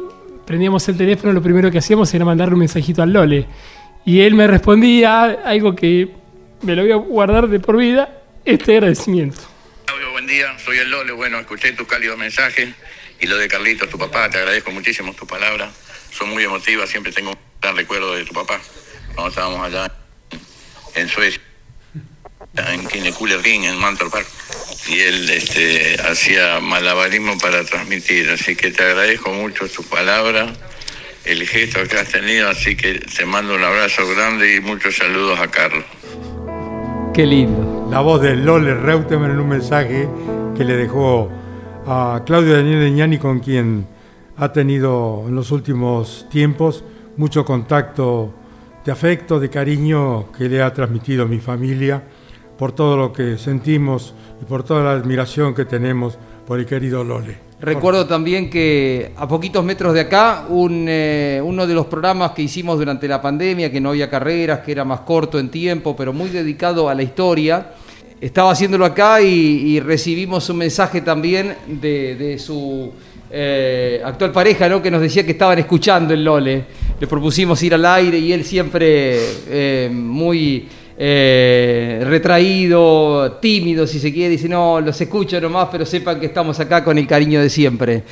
[0.46, 3.48] prendíamos el teléfono, lo primero que hacíamos era mandarle un mensajito al Lole.
[4.06, 6.10] Y él me respondía algo que
[6.62, 9.42] me lo voy a guardar de por vida, este agradecimiento.
[10.26, 12.74] Buen día, soy el Lole, bueno, escuché tu cálido mensaje
[13.20, 15.72] y lo de Carlito, tu papá, te agradezco muchísimo tus palabras,
[16.10, 18.60] son muy emotivas, siempre tengo un gran recuerdo de tu papá,
[19.14, 19.92] cuando estábamos allá
[20.96, 21.40] en Suecia,
[22.58, 24.28] en Ring, en Mantor Park,
[24.88, 30.52] y él este, hacía malabarismo para transmitir, así que te agradezco mucho tus palabras
[31.26, 35.40] el gesto que has tenido, así que te mando un abrazo grande y muchos saludos
[35.40, 35.84] a Carlos.
[37.14, 37.88] Qué lindo.
[37.90, 40.08] La voz de Lole Reutemann en un mensaje
[40.56, 41.32] que le dejó
[41.88, 43.88] a Claudio Daniel Leñani, con quien
[44.38, 46.84] ha tenido en los últimos tiempos
[47.18, 48.34] mucho contacto
[48.84, 52.04] de afecto, de cariño que le ha transmitido mi familia
[52.58, 57.04] por todo lo que sentimos y por toda la admiración que tenemos por el querido
[57.04, 57.38] Lole.
[57.60, 62.44] Recuerdo también que a poquitos metros de acá, un, eh, uno de los programas que
[62.44, 66.14] hicimos durante la pandemia, que no había carreras, que era más corto en tiempo, pero
[66.14, 67.72] muy dedicado a la historia,
[68.20, 72.92] estaba haciéndolo acá y, y recibimos un mensaje también de, de su
[73.32, 74.82] eh, actual pareja, ¿no?
[74.82, 76.64] que nos decía que estaban escuchando el Lole.
[77.00, 79.18] Le propusimos ir al aire y él siempre
[79.50, 80.68] eh, muy
[80.98, 86.60] eh, retraído, tímido, si se quiere, dice, no, los escucho nomás, pero sepan que estamos
[86.60, 88.04] acá con el cariño de siempre.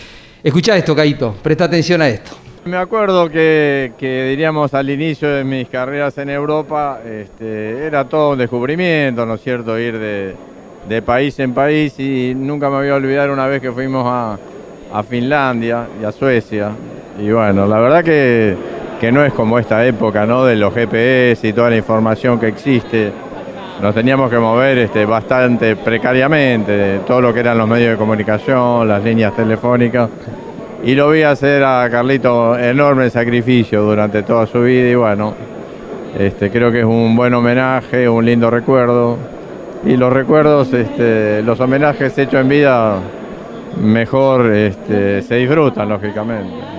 [0.43, 2.31] Escucha esto, Caito, presta atención a esto.
[2.65, 8.37] Me acuerdo que, diríamos al inicio de mis carreras en Europa, este, era todo un
[8.37, 13.31] descubrimiento, ¿no es cierto?, ir de, país en país y nunca me voy a olvidar
[13.31, 14.37] una vez que fuimos a,
[15.09, 16.71] Finlandia y a Suecia.
[17.19, 18.55] Y bueno, la verdad que,
[19.03, 22.47] que no es como esta época, ¿no?, de los GPS y toda la información que
[22.47, 23.11] existe.
[23.81, 28.87] Nos teníamos que mover este, bastante precariamente, todo lo que eran los medios de comunicación,
[28.87, 30.09] las líneas telefónicas
[30.85, 35.33] y lo vi hacer a Carlito enorme sacrificio durante toda su vida y bueno,
[36.17, 39.17] este, creo que es un buen homenaje, un lindo recuerdo
[39.85, 42.99] y los recuerdos, este, los homenajes hechos en vida
[43.81, 46.72] mejor este, se disfrutan lógicamente.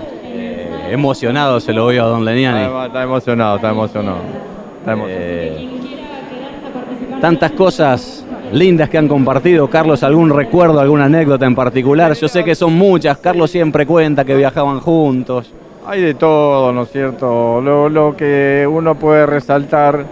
[0.94, 2.86] Emocionado se lo veo a don Leniani.
[2.86, 4.18] Está, emocionado, está emocionado.
[5.08, 5.68] Eh,
[7.20, 9.68] tantas cosas lindas que han compartido.
[9.68, 12.14] Carlos, ¿algún recuerdo, alguna anécdota en particular?
[12.14, 13.18] Yo sé que son muchas.
[13.18, 15.50] Carlos siempre cuenta que viajaban juntos.
[15.84, 17.60] Hay de todo, ¿no es cierto?
[17.60, 20.04] Lo, que uno puede resaltar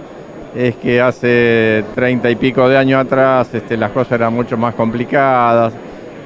[0.53, 4.75] es que hace treinta y pico de años atrás este, las cosas eran mucho más
[4.75, 5.73] complicadas.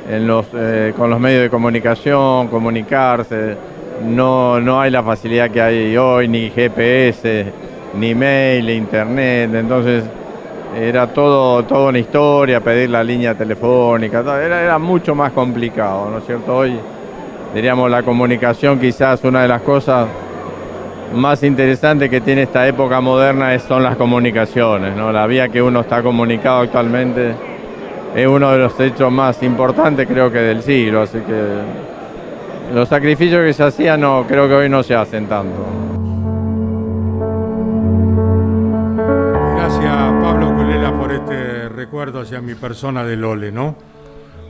[0.08, 3.56] En los, eh, con los medios de comunicación, comunicarse,
[4.04, 7.46] no, no hay la facilidad que hay hoy, ni GPS,
[7.98, 9.54] ni mail, internet.
[9.54, 10.04] Entonces,
[10.76, 16.18] era todo, toda una historia, pedir la línea telefónica, era, era mucho más complicado, ¿no
[16.18, 16.54] es cierto?
[16.54, 16.78] Hoy,
[17.54, 20.06] diríamos, la comunicación quizás una de las cosas
[21.14, 25.12] más interesantes que tiene esta época moderna son las comunicaciones, ¿no?
[25.12, 27.34] La vía que uno está comunicado actualmente
[28.14, 31.85] es uno de los hechos más importantes creo que del siglo, así que
[32.72, 35.86] los sacrificios que se hacían no, creo que hoy no se hacen tanto.
[41.86, 43.76] recuerdo hacia mi persona de Lole, ¿no?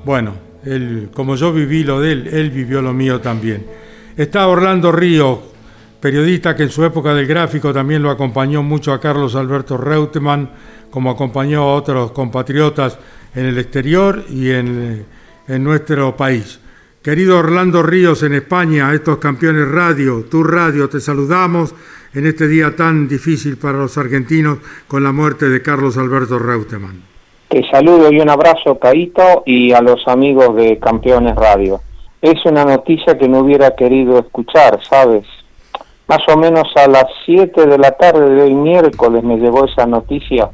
[0.04, 0.32] Bueno,
[0.64, 3.66] él, como yo viví lo de él, él vivió lo mío también.
[4.16, 5.42] Está Orlando Río,
[6.00, 10.50] periodista que en su época del gráfico también lo acompañó mucho a Carlos Alberto Reutemann,
[10.90, 12.98] como acompañó a otros compatriotas
[13.34, 15.04] en el exterior y en,
[15.46, 16.58] en nuestro país.
[17.06, 21.72] Querido Orlando Ríos en España, estos campeones radio, tu radio, te saludamos
[22.12, 27.04] en este día tan difícil para los argentinos con la muerte de Carlos Alberto Reutemann.
[27.46, 31.80] Te saludo y un abrazo, Caito, y a los amigos de Campeones Radio.
[32.20, 35.28] Es una noticia que no hubiera querido escuchar, ¿sabes?
[36.08, 39.86] Más o menos a las 7 de la tarde de hoy miércoles me llegó esa
[39.86, 40.50] noticia,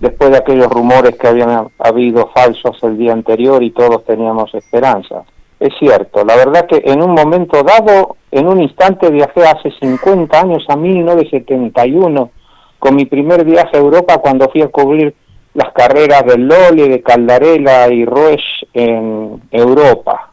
[0.00, 5.22] después de aquellos rumores que habían habido falsos el día anterior y todos teníamos esperanza.
[5.58, 10.38] Es cierto, la verdad que en un momento dado, en un instante viajé hace 50
[10.38, 12.30] años a 1971
[12.78, 15.14] con mi primer viaje a Europa cuando fui a cubrir
[15.54, 20.30] las carreras del Lole, de Caldarela y Ruesch en Europa.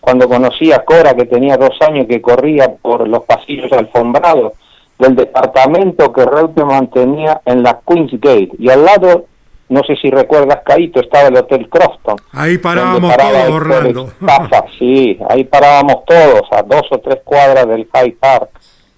[0.00, 4.54] Cuando conocí a Cora, que tenía dos años, que corría por los pasillos alfombrados
[4.98, 8.50] del departamento que Reutemann tenía en la Queen's Gate.
[8.58, 9.26] Y al lado,
[9.74, 12.16] no sé si recuerdas, Caíto, estaba el Hotel Crofton.
[12.32, 14.08] Ahí parábamos todos, Orlando.
[14.78, 18.50] sí, ahí parábamos todos, a dos o tres cuadras del High Park.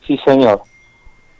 [0.06, 0.60] Sí, señor.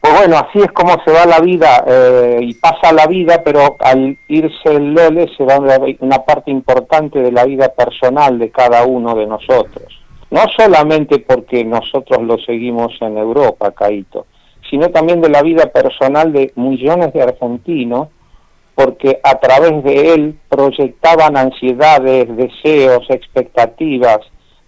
[0.01, 3.77] Pues bueno, así es como se va la vida eh, y pasa la vida, pero
[3.79, 5.59] al irse el Lole se va
[6.01, 10.03] una parte importante de la vida personal de cada uno de nosotros.
[10.31, 14.25] No solamente porque nosotros lo seguimos en Europa, Caito,
[14.71, 18.09] sino también de la vida personal de millones de argentinos,
[18.77, 24.19] porque a través de él proyectaban ansiedades, deseos, expectativas,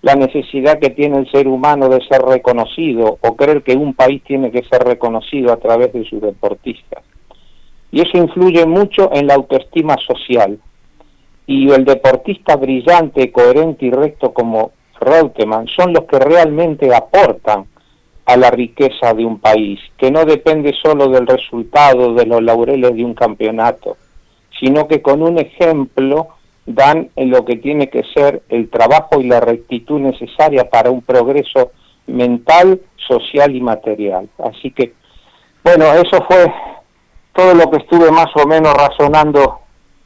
[0.01, 4.25] la necesidad que tiene el ser humano de ser reconocido o creer que un país
[4.25, 7.05] tiene que ser reconocido a través de sus deportistas.
[7.91, 10.59] Y eso influye mucho en la autoestima social.
[11.47, 17.67] Y el deportista brillante, coherente y recto como Reutemann son los que realmente aportan
[18.29, 22.95] a la riqueza de un país, que no depende solo del resultado de los laureles
[22.95, 23.97] de un campeonato,
[24.61, 26.29] sino que con un ejemplo
[26.67, 31.01] dan en lo que tiene que ser el trabajo y la rectitud necesaria para un
[31.01, 31.71] progreso
[32.07, 34.29] mental, social y material.
[34.45, 34.93] Así que,
[35.65, 36.53] bueno, eso fue
[37.35, 39.61] todo lo que estuve más o menos razonando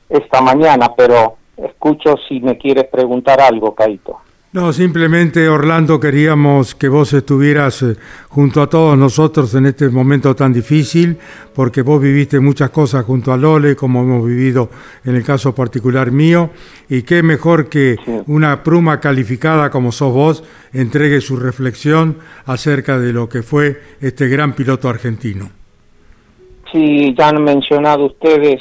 [0.09, 4.21] esta mañana, pero escucho si me quieres preguntar algo, Caito.
[4.53, 7.97] No, simplemente Orlando queríamos que vos estuvieras eh,
[8.29, 11.17] junto a todos nosotros en este momento tan difícil,
[11.55, 14.69] porque vos viviste muchas cosas junto a Lole, como hemos vivido
[15.07, 16.51] en el caso particular mío,
[16.91, 17.97] y qué mejor que
[18.27, 20.45] una pluma calificada como sos vos
[20.75, 25.49] entregue su reflexión acerca de lo que fue este gran piloto argentino.
[26.71, 28.61] Sí, ya han mencionado ustedes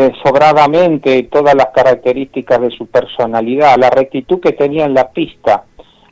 [0.00, 5.64] eh, sobradamente todas las características de su personalidad, la rectitud que tenía en la pista,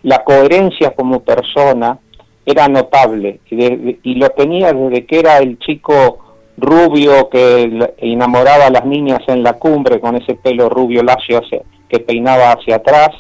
[0.03, 1.99] la coherencia como persona
[2.45, 3.41] era notable.
[3.51, 6.19] Y, lo tenía desde que era el chico
[6.59, 11.63] rubio que enamoraba a las niñas en la cumbre con ese pelo rubio lacio hacia-
[11.89, 13.11] que peinaba hacia atrás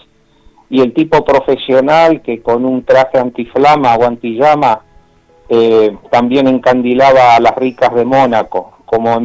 [0.68, 4.80] y el tipo profesional que con un traje antiflama o antillama
[5.48, 9.24] eh, también encandilaba a las ricas de Mónaco, como en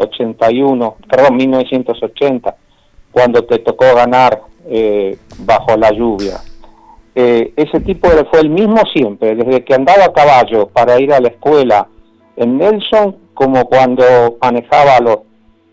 [0.00, 2.56] 1981, perdón, 1980,
[3.12, 6.38] cuando te tocó ganar eh, bajo la lluvia.
[7.14, 11.20] Eh, ese tipo fue el mismo siempre, desde que andaba a caballo para ir a
[11.20, 11.88] la escuela
[12.36, 15.18] en Nelson, como cuando manejaba los,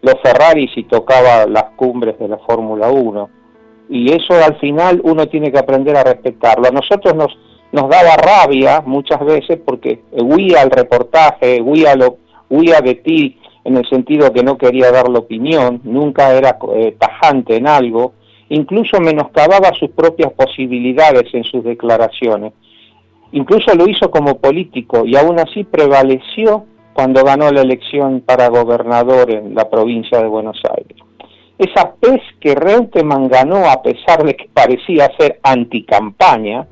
[0.02, 3.30] los Ferraris y tocaba las cumbres de la Fórmula 1
[3.90, 6.68] y eso al final uno tiene que aprender a respetarlo.
[6.68, 7.38] A nosotros nos,
[7.72, 12.18] nos daba rabia muchas veces porque huía al reportaje, huía, lo,
[12.50, 16.96] huía de ti en el sentido que no quería dar la opinión, nunca era eh,
[16.98, 18.14] tajante en algo,
[18.50, 22.54] incluso menoscababa sus propias posibilidades en sus declaraciones.
[23.32, 29.30] Incluso lo hizo como político y aún así prevaleció cuando ganó la elección para gobernador
[29.30, 30.98] en la provincia de Buenos Aires
[31.58, 36.68] esa pez que Reutemann ganó a pesar de que parecía ser anticampaña,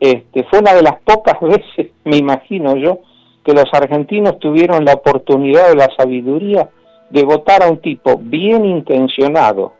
[0.00, 3.00] este, fue una de las pocas veces, me imagino yo,
[3.48, 6.68] que los argentinos tuvieron la oportunidad de la sabiduría
[7.08, 9.72] de votar a un tipo bien intencionado,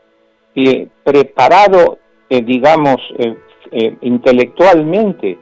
[0.55, 1.99] eh, preparado,
[2.31, 3.37] eh, digamos, eh,
[3.71, 5.37] eh, intelectualmente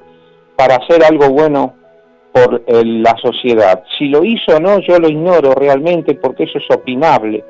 [0.56, 1.74] para hacer algo bueno
[2.32, 3.84] por la sociedad.
[3.96, 7.44] Si lo hizo o no, yo lo ignoro realmente porque eso es opinable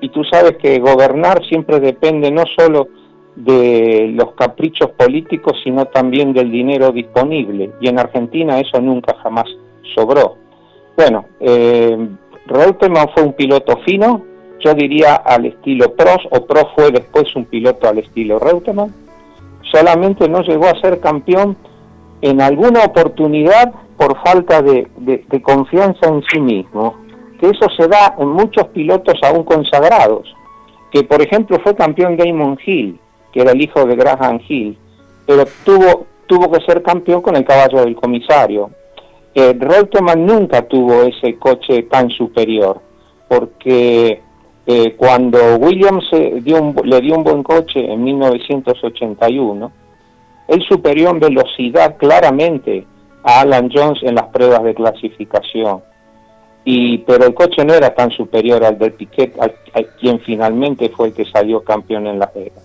[0.00, 2.88] y tú sabes que gobernar siempre depende no solo
[3.36, 7.72] de los caprichos políticos, sino también del dinero disponible.
[7.82, 9.46] Y en Argentina eso nunca jamás
[9.94, 10.36] sobró.
[10.96, 11.96] Bueno, eh,
[12.46, 14.22] Reutemann fue un piloto fino,
[14.60, 18.94] yo diría al estilo Prost, o Prost fue después un piloto al estilo Reutemann.
[19.70, 21.56] Solamente no llegó a ser campeón
[22.20, 24.88] en alguna oportunidad por falta de,
[25.42, 26.96] confianza en sí mismo
[27.38, 30.32] que eso se da en muchos pilotos aún consagrados,
[30.92, 33.00] que por ejemplo fue campeón Damon Hill,
[33.32, 34.78] que era el hijo de Graham Hill,
[35.26, 38.70] pero tuvo, tuvo que ser campeón con el caballo del comisario.
[39.34, 42.80] Eh, Reutemann nunca tuvo ese coche tan superior,
[43.28, 44.20] porque
[44.66, 49.72] eh, cuando Williams eh, le dio un buen coche en 1981,
[50.48, 52.84] él superó en velocidad claramente
[53.22, 55.82] a Alan Jones en las pruebas de clasificación
[56.64, 60.88] y pero el coche no era tan superior al del Piquet, al, al quien finalmente
[60.90, 62.62] fue el que salió campeón en Las Vegas.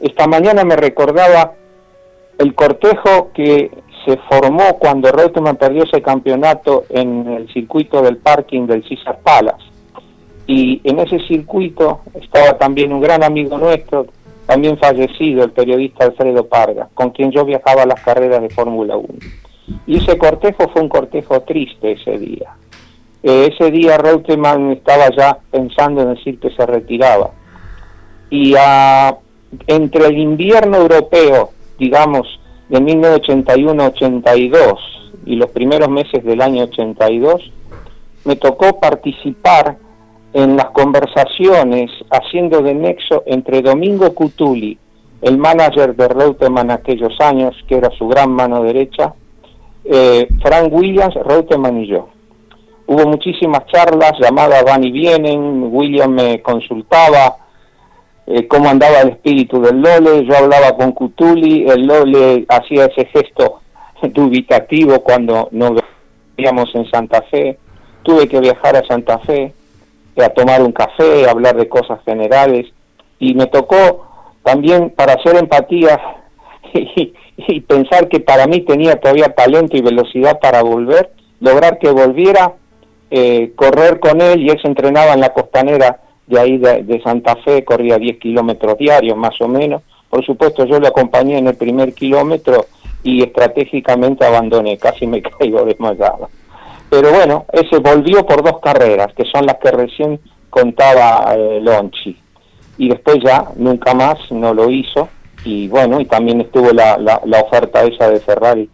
[0.00, 1.54] Esta mañana me recordaba
[2.38, 3.70] el cortejo que
[4.08, 9.66] se formó cuando Reutemann perdió ese campeonato en el circuito del parking del Caesar Palace.
[10.46, 14.06] Y en ese circuito estaba también un gran amigo nuestro,
[14.46, 18.96] también fallecido, el periodista Alfredo Parga, con quien yo viajaba a las carreras de Fórmula
[18.96, 19.08] 1.
[19.86, 22.56] Y ese cortejo fue un cortejo triste ese día.
[23.22, 27.32] Eh, ese día Reutemann estaba ya pensando en decir que se retiraba.
[28.30, 28.54] Y
[29.66, 32.37] entre el invierno europeo, digamos,
[32.68, 34.78] de 1981-82
[35.26, 37.52] y los primeros meses del año 82,
[38.24, 39.78] me tocó participar
[40.32, 44.78] en las conversaciones haciendo de nexo entre Domingo Cutuli,
[45.22, 49.14] el manager de Reutemann aquellos años, que era su gran mano derecha,
[49.84, 52.08] eh, Frank Williams, Reutemann y yo.
[52.86, 57.36] Hubo muchísimas charlas, llamadas van y vienen, William me consultaba
[58.30, 63.06] eh, cómo andaba el espíritu del Lole, yo hablaba con Cutuli, el Lole hacía ese
[63.06, 63.60] gesto
[64.02, 65.80] dubitativo cuando nos
[66.36, 67.58] veíamos en Santa Fe,
[68.02, 69.54] tuve que viajar a Santa Fe
[70.14, 72.66] eh, a tomar un café, a hablar de cosas generales.
[73.18, 74.06] Y me tocó
[74.44, 75.98] también para hacer empatía
[76.74, 82.52] y, pensar que para mí tenía todavía talento y velocidad para volver, lograr que volviera,
[83.10, 87.36] eh, correr con él y él se entrenaba en la costanera de ahí de, Santa
[87.36, 89.82] Fe, corría 10 kilómetros diarios más o menos.
[90.10, 92.66] Por supuesto yo lo acompañé en el primer kilómetro
[93.02, 96.28] y estratégicamente abandoné, casi me caigo desmayado.
[96.90, 100.20] Pero bueno, ese volvió por dos carreras, que son las que recién
[100.50, 102.16] contaba eh, Lonchi.
[102.78, 105.08] Y después ya nunca más no lo hizo.
[105.44, 108.68] Y bueno, y también estuvo la, la, la oferta esa de Ferrari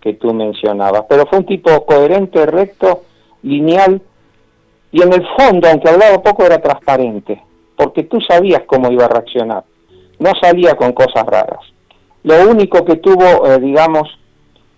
[0.00, 1.04] que tú mencionabas.
[1.08, 3.02] Pero fue un tipo coherente, recto,
[3.42, 4.00] lineal,
[4.92, 7.42] y en el fondo, aunque hablaba poco, era transparente,
[7.76, 9.64] porque tú sabías cómo iba a reaccionar.
[10.18, 11.60] No salía con cosas raras.
[12.22, 14.08] Lo único que tuvo, eh, digamos,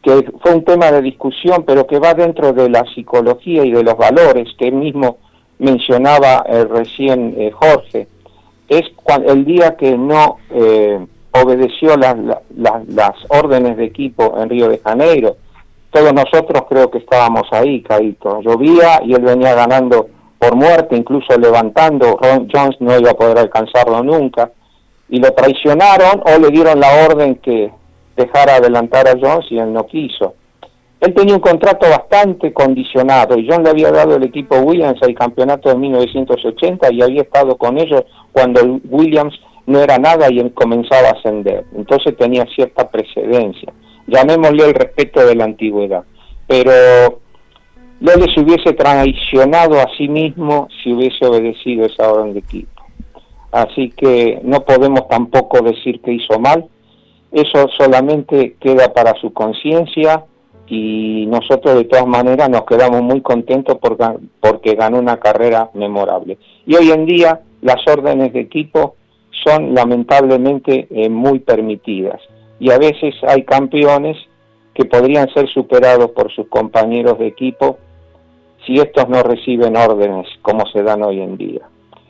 [0.02, 3.82] que fue un tema de discusión, pero que va dentro de la psicología y de
[3.82, 5.18] los valores que mismo
[5.58, 8.06] mencionaba eh, recién eh, Jorge,
[8.68, 8.84] es
[9.26, 10.36] el día que no
[11.30, 15.36] obedeció las órdenes de equipo en Río de Janeiro.
[15.90, 18.40] Todos nosotros creo que estábamos ahí, Caíto.
[18.42, 20.08] Llovía y él venía ganando
[20.38, 22.18] por muerte, incluso levantando.
[22.20, 24.50] Ron Jones no iba a poder alcanzarlo nunca.
[25.08, 27.70] Y lo traicionaron o le dieron la orden que
[28.16, 30.34] dejara adelantar a Jones y él no quiso.
[31.00, 35.14] Él tenía un contrato bastante condicionado y John le había dado el equipo Williams al
[35.14, 40.52] campeonato de 1980 y había estado con ellos cuando Williams no era nada y él
[40.52, 41.64] comenzaba a ascender.
[41.76, 43.72] Entonces tenía cierta precedencia.
[44.08, 46.02] Llamémosle el respeto de la antigüedad.
[46.46, 47.20] Pero
[48.00, 52.82] Lole se hubiese traicionado a sí mismo si hubiese obedecido esa orden de equipo.
[53.52, 56.68] Así que no podemos tampoco decir que hizo mal.
[57.32, 60.24] Eso solamente queda para su conciencia
[60.66, 66.38] y nosotros de todas maneras nos quedamos muy contentos porque ganó una carrera memorable.
[66.66, 68.96] Y hoy en día las órdenes de equipo
[69.44, 72.20] son lamentablemente eh, muy permitidas
[72.60, 74.16] y a veces hay campeones
[74.74, 77.78] que podrían ser superados por sus compañeros de equipo
[78.66, 81.62] si estos no reciben órdenes como se dan hoy en día.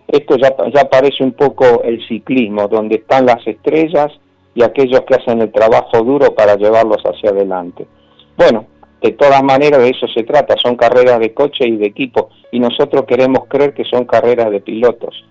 [0.06, 4.10] Esto ya, parece un poco el ciclismo, donde están las estrellas
[4.54, 7.86] y aquellos que hacen el trabajo duro para llevarlos hacia adelante.
[8.36, 8.66] Bueno,
[9.02, 12.58] de todas maneras de eso se trata, son carreras de coche y de equipo y
[12.58, 15.24] nosotros queremos creer que son carreras de pilotos.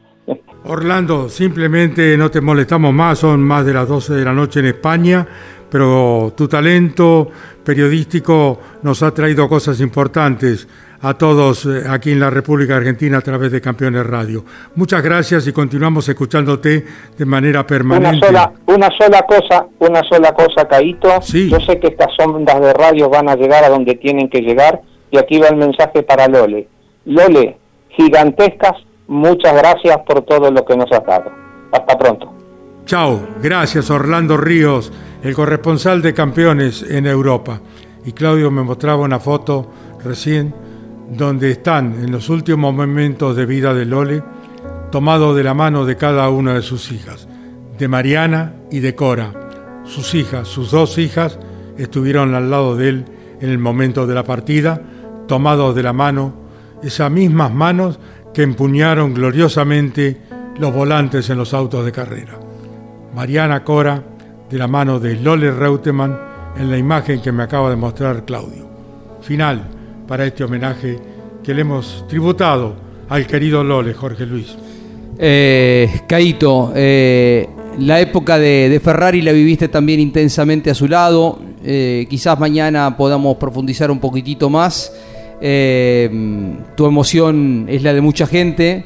[0.65, 4.65] Orlando, simplemente no te molestamos más, son más de las 12 de la noche en
[4.67, 5.25] España,
[5.69, 7.30] pero tu talento
[7.63, 10.67] periodístico nos ha traído cosas importantes
[11.01, 14.43] a todos eh, aquí en la República Argentina a través de Campeones Radio.
[14.75, 16.84] Muchas gracias y continuamos escuchándote
[17.17, 18.17] de manera permanente.
[18.17, 21.19] Una sola, una sola cosa, una sola cosa, Caito.
[21.21, 24.82] Yo sé que estas ondas de radio van a llegar a donde tienen que llegar
[25.11, 26.67] y aquí va el mensaje para Lole.
[27.05, 27.57] Lole,
[27.89, 31.32] gigantescas, muchas gracias por todo lo que nos has dado.
[31.72, 32.34] Hasta pronto.
[32.86, 37.60] Chao, gracias Orlando Ríos, el corresponsal de campeones en Europa.
[38.05, 39.70] Y Claudio me mostraba una foto
[40.03, 40.53] recién
[41.10, 44.24] donde están en los últimos momentos de vida de Lole,
[44.91, 47.28] tomado de la mano de cada una de sus hijas,
[47.78, 49.34] de Mariana y de Cora.
[49.84, 51.39] Sus hijas, sus dos hijas,
[51.78, 53.05] estuvieron al lado de él
[53.41, 54.82] en el momento de la partida,
[55.28, 56.34] tomados de la mano,
[56.84, 57.99] esas mismas manos
[58.38, 60.15] que empuñaron gloriosamente
[60.59, 62.38] los volantes en los autos de carrera.
[63.15, 64.03] Mariana Cora,
[64.47, 66.15] de la mano de Lole Reutemann,
[66.55, 68.69] en la imagen que me acaba de mostrar Claudio.
[69.23, 69.63] Final
[70.07, 70.99] para este homenaje
[71.43, 72.75] que le hemos tributado
[73.09, 74.55] al querido Lole, Jorge Luis.
[75.17, 81.39] Eh, eh, la época de, Ferrari la viviste también intensamente a su lado.
[81.63, 84.93] Eh, quizás mañana podamos profundizar un poquitito más.
[85.39, 88.85] Tu emoción es la de mucha gente.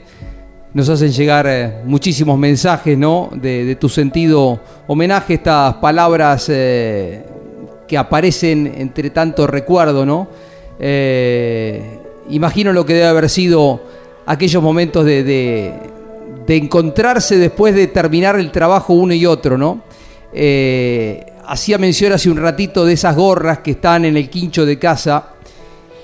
[0.74, 3.30] Nos hacen llegar muchísimos mensajes ¿no?
[3.34, 6.50] de, de, tu sentido homenaje, estas palabras
[7.92, 10.30] que aparecen entre tanto recuerdo, ¿no?
[10.80, 12.00] Eh,
[12.30, 13.84] imagino lo que debe haber sido
[14.26, 15.74] aquellos momentos de,
[16.48, 19.82] encontrarse después de terminar el trabajo uno y otro, ¿no?
[20.34, 24.80] Eh, hacía mención hace un ratito de esas gorras que están en el quincho de
[24.80, 25.31] casa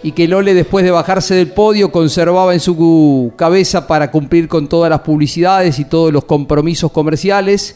[0.04, 4.68] y que Lole después de bajarse del podio conservaba en su cabeza para cumplir con
[4.68, 7.76] todas las publicidades y todos los compromisos comerciales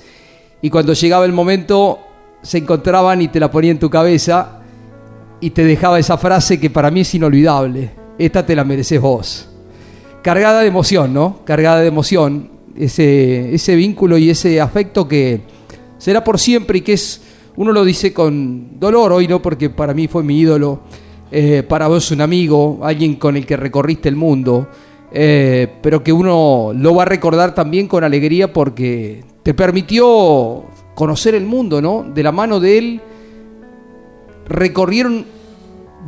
[0.61, 1.99] y cuando llegaba el momento
[2.41, 4.59] se encontraban y te la ponía en tu cabeza
[5.39, 7.91] y te dejaba esa frase que para mí es inolvidable.
[8.17, 9.49] Esta te la mereces vos.
[10.22, 11.39] Cargada de emoción, ¿no?
[11.43, 12.51] Cargada de emoción.
[12.78, 15.41] Ese, ese vínculo y ese afecto que
[15.97, 17.22] será por siempre y que es,
[17.57, 19.41] uno lo dice con dolor hoy, ¿no?
[19.41, 20.82] Porque para mí fue mi ídolo.
[21.32, 24.68] Eh, para vos un amigo, alguien con el que recorriste el mundo.
[25.14, 30.64] Eh, pero que uno lo va a recordar también con alegría porque te permitió
[30.96, 32.04] conocer el mundo, ¿no?
[32.04, 33.02] De la mano de él
[34.48, 35.26] recorrieron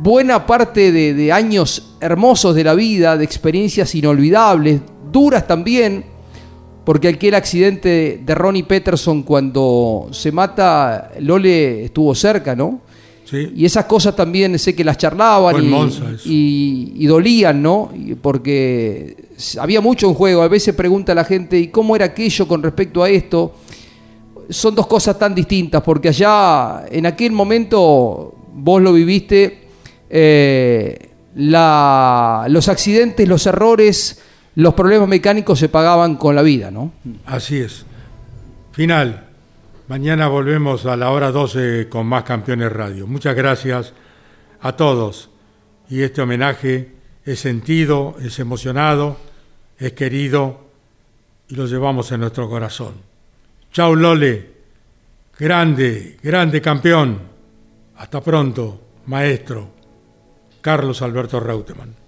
[0.00, 6.04] buena parte de, años hermosos de la vida, de experiencias inolvidables, duras también,
[6.84, 12.80] porque aquel accidente de Ronnie Peterson cuando se mata, Lole estuvo cerca, ¿no?
[13.24, 13.52] Sí.
[13.56, 15.64] Y esas cosas también sé que las charlaban
[16.24, 17.90] y, y, dolían, ¿no?
[18.20, 19.16] Porque
[19.58, 20.42] había mucho en juego.
[20.42, 23.54] A veces pregunta la gente, ¿y cómo era aquello con respecto a esto?
[24.48, 29.68] son dos cosas tan distintas, porque allá, en aquel momento, vos lo viviste,
[30.10, 34.20] eh, los accidentes, los errores,
[34.56, 36.92] los problemas mecánicos se pagaban con la vida, ¿no?
[37.26, 37.84] Así es.
[38.72, 39.23] Final.
[39.86, 43.06] Mañana volvemos a la hora 12 con más Campeones Radio.
[43.06, 43.92] Muchas gracias
[44.62, 45.28] a todos.
[45.90, 49.18] Y este homenaje es sentido, es emocionado,
[49.78, 50.68] es querido
[51.48, 52.94] y lo llevamos en nuestro corazón.
[53.72, 54.54] Chao Lole,
[55.38, 57.18] Grande, grande campeón.
[57.96, 59.68] Hasta pronto, maestro.
[60.62, 62.03] Carlos Alberto Reutemann.